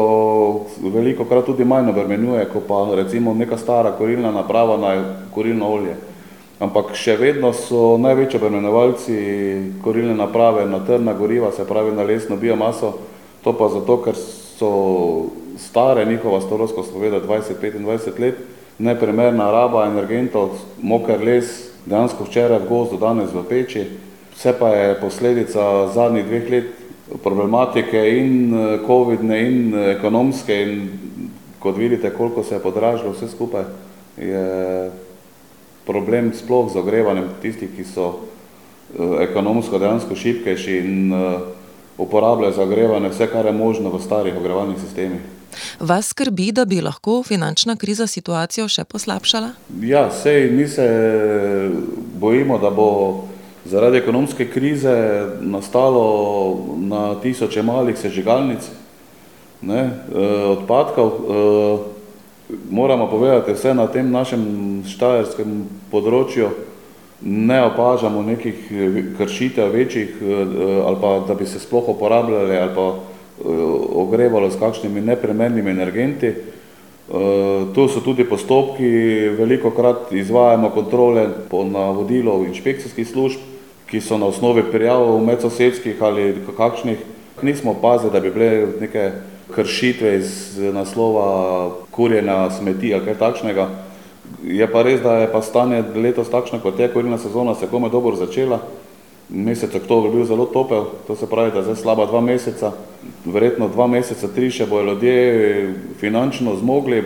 velikokrat 0.82 1.46
tudi 1.46 1.66
manj 1.66 1.90
obremenjuje, 1.90 2.46
kot 2.54 2.68
pa 2.68 2.84
recimo 2.96 3.34
neka 3.34 3.58
stara 3.58 3.92
kurilna 3.98 4.32
naprava 4.32 4.78
na 4.78 4.92
kurilno 5.34 5.70
olje. 5.70 5.96
Ampak 6.60 6.94
še 6.96 7.18
vedno 7.20 7.50
so 7.54 7.98
največji 7.98 8.40
obremenjevalci 8.40 9.18
kurilne 9.84 10.16
naprave 10.16 10.66
na 10.70 10.80
trdna 10.86 11.14
goriva, 11.14 11.52
se 11.52 11.66
pravi 11.66 11.92
na 11.96 12.04
lesno 12.04 12.38
biomaso, 12.38 12.94
to 13.44 13.54
pa 13.54 13.70
zato, 13.74 13.98
ker 14.06 14.16
so 14.16 14.70
stare, 15.58 16.06
njihova 16.06 16.42
starost, 16.42 16.76
ko 16.76 16.84
smo 16.84 17.00
vedeli 17.00 17.28
20-25 17.28 18.20
let, 18.20 18.36
neprimerna 18.80 19.52
raba 19.52 19.86
energentov, 19.86 20.50
moker 20.82 21.22
les, 21.24 21.70
dejansko 21.86 22.24
včeraj 22.24 22.60
v 22.60 22.70
gozdu, 22.70 22.98
danes 22.98 23.34
v 23.34 23.44
peči, 23.50 23.86
vse 24.36 24.54
pa 24.60 24.70
je 24.70 25.00
posledica 25.00 25.88
zadnjih 25.94 26.26
dveh 26.26 26.50
let 26.52 26.72
problematike 27.24 28.02
in 28.18 28.54
covidne 28.88 29.42
in 29.48 29.74
ekonomske 29.96 30.62
in 30.62 30.90
kot 31.60 31.78
vidite, 31.78 32.10
koliko 32.14 32.44
se 32.44 32.56
je 32.56 32.62
podražilo 32.62 33.12
vse 33.14 33.28
skupaj, 33.28 33.64
je 34.18 34.92
problem 35.86 36.34
sploh 36.34 36.72
z 36.74 36.82
ogrevanjem 36.82 37.30
tistih, 37.42 37.70
ki 37.78 37.86
so 37.86 38.26
ekonomsko 39.22 39.80
dejansko 39.80 40.16
šibkejši 40.16 40.78
in 40.78 41.14
uporabljajo 41.98 42.54
za 42.54 42.64
ogrevanje 42.64 43.10
vse, 43.10 43.28
kar 43.28 43.46
je 43.46 43.52
možno 43.52 43.90
v 43.90 44.02
starih 44.02 44.38
ogrevalnih 44.38 44.80
sistemih. 44.82 45.35
Vas 45.80 46.08
skrbi, 46.14 46.52
da 46.52 46.66
bi 46.66 46.82
lahko 46.82 47.24
finančna 47.24 47.76
kriza 47.76 48.08
situacijo 48.08 48.68
še 48.68 48.84
poslabšala? 48.84 49.54
Ja, 49.82 50.10
saj 50.12 50.50
mi 50.52 50.68
se 50.68 50.88
bojimo, 52.20 52.60
da 52.60 52.70
bo 52.70 52.90
zaradi 53.66 53.98
ekonomske 53.98 54.50
krize 54.50 54.96
nastalo 55.42 56.06
na 56.78 57.16
tisoče 57.22 57.64
malih 57.64 57.98
sežigalnic, 57.98 58.70
ne, 59.62 59.90
odpadkov. 60.58 61.12
Moramo 62.70 63.10
povedati, 63.10 63.54
vse 63.54 63.74
na 63.74 63.88
tem 63.90 64.12
našem 64.14 64.84
štajerskem 64.86 65.64
področju 65.90 66.52
ne 67.26 67.64
opažamo 67.64 68.22
nekih 68.22 68.72
kršitev 69.18 69.72
večjih 69.74 70.22
ali 70.86 70.98
pa 71.02 71.20
da 71.28 71.34
bi 71.34 71.46
se 71.46 71.60
sploh 71.60 71.90
uporabljali 71.90 72.58
ali 72.58 72.76
pa 72.76 72.94
ogrevalo 73.96 74.52
s 74.52 74.60
kakšnimi 74.60 75.02
neprimernimi 75.02 75.72
energenti. 75.72 76.34
Tu 77.74 77.88
so 77.88 78.02
tudi 78.02 78.24
postopki, 78.24 78.88
velikokrat 79.38 80.12
izvajamo 80.12 80.70
kontrole 80.70 81.28
po 81.50 81.64
navodilu 81.64 82.46
inšpekcijskih 82.48 83.08
služb, 83.08 83.40
ki 83.86 84.02
so 84.02 84.18
na 84.18 84.26
osnovi 84.26 84.64
prijav 84.72 85.20
medsosedskih 85.22 86.02
ali 86.02 86.34
kakšnih. 86.58 86.98
Nismo 87.42 87.72
opazili, 87.72 88.12
da 88.12 88.20
bi 88.20 88.32
bile 88.32 88.68
neke 88.82 89.12
kršitve 89.56 90.18
iz 90.18 90.58
naslova 90.74 91.72
kurjenja 91.92 92.50
smeti 92.50 92.94
ali 92.94 93.06
kaj 93.06 93.20
takšnega. 93.20 93.68
Je 94.44 94.68
pa 94.72 94.82
res, 94.82 95.02
da 95.02 95.18
je 95.20 95.32
pa 95.32 95.42
stanje 95.42 95.84
letos 95.96 96.30
takšno, 96.30 96.60
kot 96.64 96.80
je, 96.80 96.90
kurilna 96.94 97.18
sezona 97.18 97.56
se 97.56 97.68
komaj 97.68 97.92
dobro 97.92 98.16
začela. 98.16 98.60
Mesec 99.30 99.74
oktober 99.76 100.12
je 100.12 100.16
bil 100.16 100.26
zelo 100.26 100.46
topel, 100.46 100.86
to 101.08 101.16
se 101.16 101.26
pravi, 101.30 101.52
da 101.52 101.64
zdaj 101.64 101.76
slaba 101.76 102.06
dva 102.06 102.22
meseca, 102.22 102.72
verjetno 103.26 103.68
dva 103.74 103.88
meseca, 103.88 104.28
tri 104.28 104.52
še 104.54 104.68
bojo 104.70 104.92
ljudje 104.92 105.74
finančno 105.98 106.56
zmogli, 106.60 107.02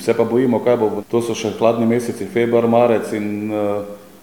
se 0.00 0.14
pa 0.16 0.24
bojimo, 0.24 0.62
kaj 0.64 0.76
bo, 0.80 0.88
to 1.10 1.20
so 1.22 1.36
še 1.36 1.52
hladni 1.58 1.86
meseci, 1.86 2.24
februar, 2.24 2.68
marec 2.68 3.12
in 3.12 3.52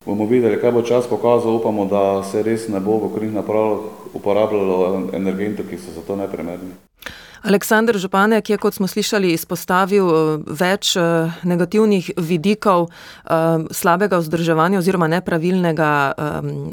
bomo 0.05 0.25
videli, 0.25 0.57
kaj 0.61 0.73
bo 0.73 0.81
čas 0.81 1.05
pokazal, 1.09 1.59
upamo, 1.61 1.85
da 1.85 2.23
se 2.23 2.41
res 2.45 2.67
ne 2.69 2.81
bo 2.81 2.97
v 2.97 3.13
kurilnih 3.13 3.37
napravah 3.37 4.13
uporabljalo 4.17 5.09
energentov, 5.13 5.69
ki 5.69 5.77
so 5.77 5.93
za 5.93 6.01
to 6.01 6.17
neprimerni. 6.17 6.73
Aleksander 7.45 7.97
Županek 7.97 8.49
je, 8.49 8.57
kot 8.57 8.73
smo 8.73 8.87
slišali, 8.89 9.29
izpostavil 9.37 10.07
več 10.49 10.95
negativnih 11.45 12.07
vidikov 12.17 12.87
slabega 13.69 14.17
vzdrževanja 14.17 14.79
oziroma 14.81 15.05
nepravilnega 15.13 15.89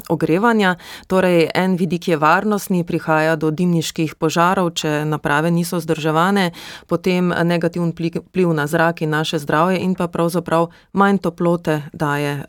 ogrevanja. 0.09 0.71
Torej 1.05 1.51
en 1.53 1.75
vidik 1.77 2.07
je 2.09 2.17
varnostni, 2.17 2.81
prihaja 2.89 3.35
do 3.37 3.51
dimniških 3.53 4.15
požarov, 4.17 4.71
če 4.81 5.03
naprave 5.05 5.51
niso 5.53 5.77
vzdrževane, 5.77 6.47
potem 6.89 7.29
negativen 7.29 7.93
vpliv 7.93 8.55
na 8.57 8.65
zrak 8.65 9.03
in 9.05 9.13
naše 9.13 9.43
zdravje 9.45 9.77
in 9.77 9.93
pa 9.93 10.09
pravzaprav 10.09 10.71
manj 10.97 11.21
toplote 11.21 11.83
daje 11.93 12.47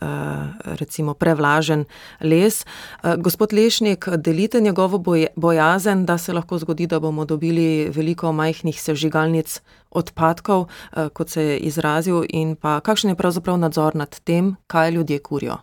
recimo 0.81 1.13
prevlažen 1.13 1.85
les. 2.25 2.65
Gospod 3.05 3.53
Lešnik, 3.53 4.09
delite 4.17 4.65
njegovo 4.65 5.03
bojazen, 5.37 6.07
da 6.09 6.17
se 6.19 6.33
lahko 6.33 6.59
zgodi, 6.59 6.87
da 6.89 7.01
bomo 7.05 7.29
dobili 7.29 7.91
veliko 7.93 8.14
majhnih 8.23 8.81
sežigalnic 8.81 9.61
odpadkov, 9.91 10.69
kot 11.13 11.31
se 11.31 11.43
je 11.43 11.59
izrazil, 11.59 12.25
in 12.29 12.57
pa 12.57 12.81
kakšen 12.81 13.11
je 13.11 13.17
pravzaprav 13.19 13.59
nadzor 13.59 13.97
nad 13.97 14.21
tem, 14.25 14.57
kaj 14.67 14.91
ljudje 14.91 15.19
kurijo? 15.19 15.59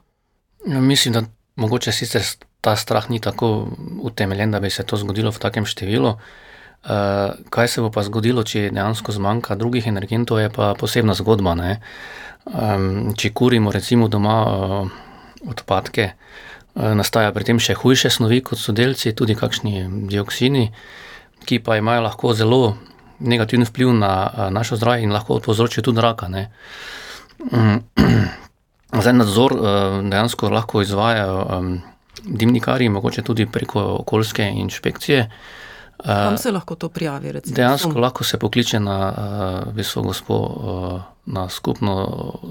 Mislim, 0.66 1.14
da 1.14 1.24
mogoče 1.56 1.92
sicer 1.92 2.24
ta 2.62 2.76
strah 2.76 3.10
ni 3.10 3.20
tako 3.20 3.68
utemeljen, 4.02 4.52
da 4.52 4.60
bi 4.60 4.70
se 4.70 4.84
to 4.84 4.98
zgodilo 4.98 5.32
v 5.32 5.40
takem 5.40 5.66
številu. 5.66 6.16
Kaj 7.50 7.68
se 7.68 7.82
bo 7.82 7.92
pa 7.94 8.04
zgodilo, 8.06 8.44
če 8.44 8.70
dejansko 8.74 9.14
zmanjka 9.14 9.56
drugih 9.56 9.88
energentov, 9.88 10.40
je 10.42 10.50
pa 10.50 10.74
posebna 10.78 11.14
zgodba. 11.18 11.54
Ne? 11.58 11.78
Če 13.18 13.34
kurimo 13.34 13.74
recimo 13.74 14.08
doma 14.10 14.38
odpadke, 15.42 16.14
nastaja 16.76 17.34
pri 17.34 17.50
tem 17.50 17.60
še 17.62 17.76
hujše 17.78 18.10
snovi 18.14 18.42
kot 18.46 18.62
so 18.62 18.74
delci, 18.74 19.14
tudi 19.14 19.36
kakšni 19.38 20.08
dioksini, 20.10 20.70
ki 21.46 21.60
pa 21.60 21.78
imajo 21.78 22.02
lahko 22.02 22.34
zelo 22.34 22.76
negativen 23.20 23.66
vpliv 23.66 23.94
na 23.94 24.50
našo 24.50 24.76
zdravje 24.76 25.04
in 25.04 25.14
lahko 25.14 25.40
povzročijo 25.40 25.84
tudi 25.84 26.02
raka. 26.02 26.28
Ne? 26.28 26.52
Zdaj 29.02 29.14
nadzor 29.14 29.56
dejansko 30.04 30.50
lahko 30.50 30.82
izvajajo 30.82 31.62
dimnikarji, 32.24 32.90
mogoče 32.90 33.22
tudi 33.22 33.46
preko 33.46 33.82
okoljske 34.00 34.44
inšpekcije. 34.44 35.30
Kam 36.06 36.38
se 36.38 36.52
lahko 36.52 36.76
to 36.76 36.90
prijavi? 36.90 37.32
Recimo? 37.32 37.56
Dejansko 37.56 38.00
lahko 38.00 38.24
se 38.24 38.40
pokliče 38.40 38.80
na 38.80 39.14
visoko 39.74 40.08
gospod, 40.08 40.42
uh, 40.42 41.02
na 41.26 41.50
skupno 41.50 41.94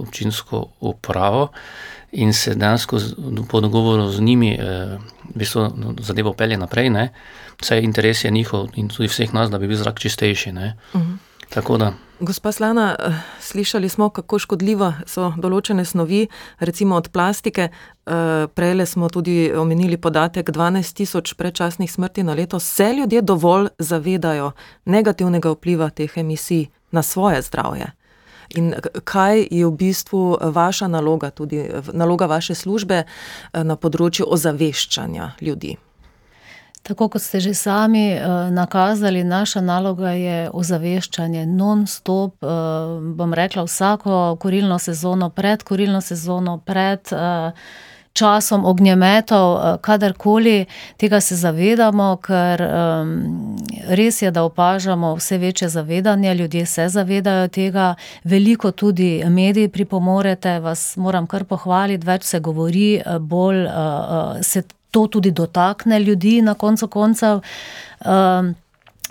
občinsko 0.01 0.67
upravo 0.81 1.49
in 2.13 2.33
se 2.33 2.55
dejansko 2.55 2.99
po 3.49 3.61
dogovoru 3.61 4.09
z 4.11 4.21
njimi 4.21 4.59
uh, 4.59 5.01
zadevo 6.01 6.33
pelje 6.33 6.57
naprej. 6.57 6.91
Ne? 6.91 7.09
Vse 7.63 7.81
interes 7.83 8.25
je 8.25 8.31
njihov 8.31 8.69
in 8.75 8.89
tudi 8.89 9.09
vseh 9.09 9.35
nas, 9.35 9.51
da 9.51 9.59
bi 9.59 9.69
bil 9.69 9.77
zrak 9.77 9.99
čistejši. 9.99 10.51
Uh 10.51 10.57
-huh. 11.01 11.17
Tako 11.51 11.79
da. 11.79 11.93
Gospa 12.21 12.53
Slana, 12.53 12.97
slišali 13.41 13.89
smo, 13.89 14.09
kako 14.09 14.39
škodljive 14.39 14.93
so 15.07 15.33
določene 15.37 15.85
snovi, 15.85 16.27
recimo 16.59 16.97
od 16.97 17.09
plastike. 17.09 17.69
Prej 18.55 18.87
smo 18.87 19.09
tudi 19.09 19.53
omenili 19.57 19.97
podatek 19.97 20.51
12 20.51 20.97
tisoč 20.97 21.35
predčasnih 21.35 21.93
smrti 21.93 22.23
na 22.23 22.35
leto. 22.35 22.61
Se 22.61 22.93
ljudje 22.93 23.23
dovolj 23.23 23.69
zavedajo 23.79 24.53
negativnega 24.85 25.51
vpliva 25.51 25.91
teh 25.91 26.17
emisij 26.17 26.69
na 26.91 27.03
svoje 27.03 27.43
zdravje? 27.43 27.93
In 28.59 28.75
kaj 29.05 29.47
je 29.51 29.67
v 29.67 29.71
bistvu 29.71 30.39
vaša 30.41 30.89
naloga, 30.89 31.31
tudi 31.31 31.63
naloga 31.93 32.27
vaše 32.27 32.55
službe 32.55 33.05
na 33.55 33.77
področju 33.77 34.27
ozaveščanja 34.27 35.37
ljudi? 35.41 35.77
Tako 36.83 37.11
kot 37.13 37.23
ste 37.23 37.41
že 37.41 37.55
sami 37.55 38.17
nakazali, 38.51 39.25
naša 39.25 39.61
naloga 39.61 40.15
je 40.17 40.49
ozaveščanje 40.51 41.45
non-stop, 41.47 42.41
bom 43.17 43.35
rekla, 43.37 43.67
vsako 43.69 44.37
kurilno 44.41 44.79
sezono, 44.79 45.29
pred 45.31 45.63
kurilno 45.63 46.01
sezono, 46.01 46.59
pred 46.59 47.13
časom 48.13 48.65
ognjemetov, 48.65 49.79
kadarkoli, 49.81 50.67
tega 50.97 51.21
se 51.21 51.37
zavedamo, 51.37 52.17
ker 52.17 52.63
res 53.89 54.23
je, 54.23 54.31
da 54.31 54.45
opažamo 54.45 55.15
vse 55.15 55.39
večje 55.39 55.69
zavedanje, 55.69 56.35
ljudje 56.35 56.67
se 56.67 56.89
zavedajo 56.89 57.49
tega, 57.49 57.95
veliko 58.25 58.71
tudi 58.71 59.25
mediji 59.25 59.69
pripomorete, 59.69 60.59
vas 60.61 60.97
moram 60.97 61.27
kar 61.27 61.45
pohvaliti, 61.45 62.07
več 62.07 62.25
se 62.25 62.41
govori, 62.41 63.01
bolj 63.21 63.67
se 64.43 64.63
to 64.91 65.07
tudi 65.07 65.31
dotakne 65.31 66.01
ljudi 66.01 66.43
na 66.43 66.55
koncu 66.55 66.89
koncev. 66.89 67.41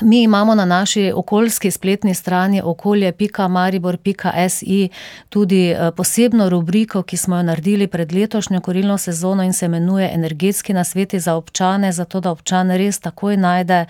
Mi 0.01 0.23
imamo 0.23 0.55
na 0.55 0.65
naši 0.65 1.11
okoljski 1.15 1.71
spletni 1.71 2.13
strani 2.13 2.61
okolje.maribor.si 2.65 4.89
tudi 5.29 5.75
posebno 5.95 6.49
rubriko, 6.49 7.03
ki 7.03 7.17
smo 7.17 7.37
jo 7.37 7.43
naredili 7.43 7.87
pred 7.87 8.13
letošnjo 8.13 8.61
kurilno 8.61 8.97
sezono 8.97 9.43
in 9.43 9.53
se 9.53 9.65
imenuje 9.65 10.09
Energetski 10.13 10.73
nasveti 10.73 11.19
za 11.19 11.35
občane, 11.35 11.91
zato 11.91 12.19
da 12.19 12.31
občan 12.31 12.71
res 12.71 12.99
takoj 12.99 13.37
najde 13.37 13.85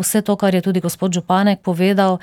vse 0.00 0.22
to, 0.22 0.36
kar 0.36 0.54
je 0.54 0.60
tudi 0.60 0.80
gospod 0.80 1.12
županek 1.12 1.60
povedal. 1.60 2.18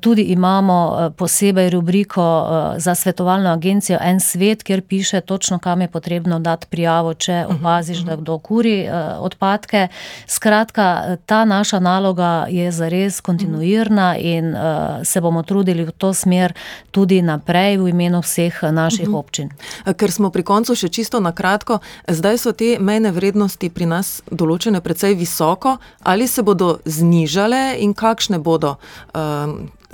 Tudi 0.00 0.22
imamo 0.22 1.10
posebej 1.16 1.70
rubriko 1.70 2.48
za 2.76 2.94
svetovalno 2.94 3.50
agencijo 3.50 3.98
En 4.02 4.20
svet, 4.20 4.62
kjer 4.62 4.82
piše 4.82 5.20
točno, 5.20 5.58
kam 5.58 5.80
je 5.80 5.88
potrebno 5.88 6.40
dati 6.40 6.66
prijavo, 6.66 7.14
če 7.14 7.44
opaziš, 7.48 7.98
da 7.98 8.16
kdo 8.16 8.38
kuri 8.38 8.88
odpadke. 9.18 9.88
Skratka, 10.26 11.16
ta 11.26 11.44
naša 11.44 11.80
naloga 11.80 12.39
je 12.48 12.72
zares 12.72 13.20
kontinuirna 13.20 14.16
in 14.18 14.54
se 15.04 15.20
bomo 15.20 15.42
trudili 15.42 15.84
v 15.84 15.92
to 15.92 16.14
smer 16.14 16.54
tudi 16.90 17.22
naprej 17.22 17.76
v 17.76 17.90
imenu 17.90 18.20
vseh 18.22 18.62
naših 18.72 19.12
občin. 19.12 19.50
Ker 19.84 20.12
smo 20.12 20.30
pri 20.30 20.42
koncu 20.42 20.74
še 20.74 20.88
čisto 20.88 21.20
na 21.20 21.32
kratko, 21.32 21.80
zdaj 22.08 22.38
so 22.38 22.52
te 22.52 22.78
mejne 22.80 23.12
vrednosti 23.12 23.70
pri 23.70 23.86
nas 23.86 24.22
določene 24.30 24.80
precej 24.80 25.14
visoko, 25.14 25.76
ali 26.02 26.28
se 26.28 26.42
bodo 26.42 26.78
znižale 26.84 27.76
in 27.82 27.94
kakšne 27.94 28.38
bodo? 28.38 28.76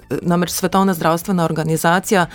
Namreč 0.06 0.52
Svetovna 0.54 0.94
zdravstvena 0.94 1.44
organizacija 1.44 2.26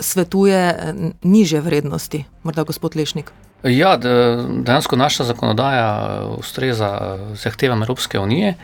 svetuje 0.00 0.92
nižje 1.22 1.60
vrednosti, 1.60 2.24
morda 2.42 2.64
gospod 2.64 2.96
Lešnik. 2.96 3.32
Ja, 3.62 3.96
dejansko 3.96 4.96
naša 4.96 5.24
zakonodaja 5.24 6.24
ustreza 6.38 7.18
zahtevam 7.34 7.82
Evropske 7.82 8.18
unije. 8.18 8.54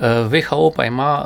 WHO 0.00 0.72
pa 0.76 0.84
ima 0.84 1.24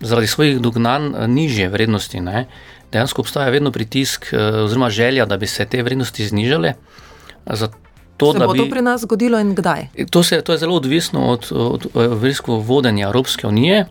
zaradi 0.00 0.26
svojih 0.26 0.60
dognanj 0.60 1.12
nižje 1.28 1.68
vrednosti. 1.68 2.20
Ne. 2.20 2.46
Dejansko 2.92 3.22
obstaja 3.22 3.50
vedno 3.50 3.72
pritisk 3.72 4.32
oziroma 4.64 4.90
želja, 4.90 5.26
da 5.26 5.36
bi 5.36 5.46
se 5.46 5.64
te 5.64 5.82
vrednosti 5.82 6.26
znižale. 6.26 6.74
To, 8.16 8.32
se 8.32 8.38
bo 8.38 8.52
bi, 8.52 8.58
to 8.58 8.70
pri 8.70 8.82
nas 8.82 9.00
zgodilo 9.00 9.38
in 9.40 9.54
kdaj? 9.54 9.88
To, 10.10 10.22
se, 10.22 10.40
to 10.40 10.52
je 10.52 10.58
zelo 10.58 10.76
odvisno 10.76 11.26
od, 11.26 11.48
od, 11.52 11.86
od 11.94 12.64
vodenja 12.64 13.06
Evropske 13.06 13.46
unije. 13.46 13.86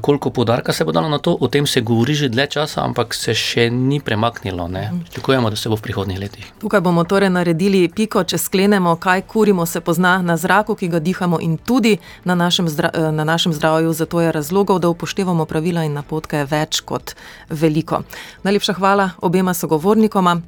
Koliko 0.00 0.30
poudarka 0.30 0.72
se 0.72 0.84
bo 0.84 0.92
dalo 0.92 1.08
na 1.08 1.18
to, 1.18 1.36
o 1.40 1.48
tem 1.48 1.66
se 1.66 1.80
govori 1.80 2.14
že 2.14 2.28
dlje 2.28 2.46
časa, 2.46 2.82
ampak 2.84 3.14
se 3.14 3.34
še 3.34 3.70
ni 3.70 4.00
premaknilo. 4.00 4.68
Pričakujemo, 5.02 5.50
da 5.50 5.56
se 5.56 5.68
bo 5.68 5.76
v 5.76 5.82
prihodnjih 5.82 6.18
letih. 6.18 6.52
Tukaj 6.60 6.80
bomo 6.80 7.04
torej 7.04 7.30
naredili 7.30 7.88
piko, 7.88 8.24
če 8.24 8.38
sklenemo, 8.38 8.96
kaj 8.96 9.22
kurimo, 9.22 9.66
se 9.66 9.80
pozna 9.80 10.18
na 10.22 10.36
zraku, 10.36 10.74
ki 10.74 10.88
ga 10.88 10.98
dihamo, 10.98 11.38
in 11.40 11.56
tudi 11.56 11.98
na 12.24 12.34
našem, 12.34 12.66
na 13.12 13.24
našem 13.24 13.52
zdravju. 13.52 13.92
Zato 13.92 14.20
je 14.20 14.32
razlogov, 14.32 14.78
da 14.82 14.88
upoštevamo 14.88 15.46
pravila 15.46 15.84
in 15.84 15.94
napotke 15.94 16.44
več 16.44 16.80
kot 16.80 17.14
veliko. 17.50 18.02
Najlepša 18.42 18.72
hvala 18.78 19.10
obema 19.22 19.54
sogovornikoma 19.54 20.40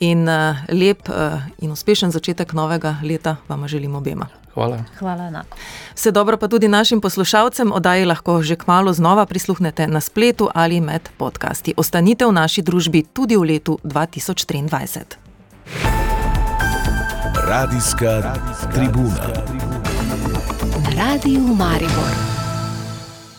in 0.00 0.28
lep 0.72 1.10
in 1.58 1.72
uspešen 1.72 2.10
začetek 2.10 2.52
novega 2.52 2.96
leta 3.02 3.36
vam 3.48 3.68
želim 3.68 3.94
obema. 3.94 4.45
Hvala. 4.56 4.78
Hvala 4.98 5.28
enako. 5.28 5.56
Vse 5.94 6.10
dobro 6.10 6.36
pa 6.36 6.48
tudi 6.48 6.68
našim 6.68 7.00
poslušalcem, 7.00 7.72
oddaji 7.72 8.04
lahko 8.04 8.42
že 8.42 8.56
kmalo 8.56 8.92
znova 8.92 9.26
prisluhnete 9.26 9.86
na 9.86 10.00
spletu 10.00 10.48
ali 10.54 10.80
med 10.80 11.08
podcasti. 11.16 11.74
Ostanite 11.76 12.26
v 12.26 12.32
naši 12.32 12.62
družbi 12.62 13.04
tudi 13.12 13.36
v 13.36 13.44
letu 13.44 13.78
2023. 13.84 15.04
Radijska 17.48 18.32
tribuna. 18.72 19.28
Radio 20.96 21.40
Maribor. 21.40 22.35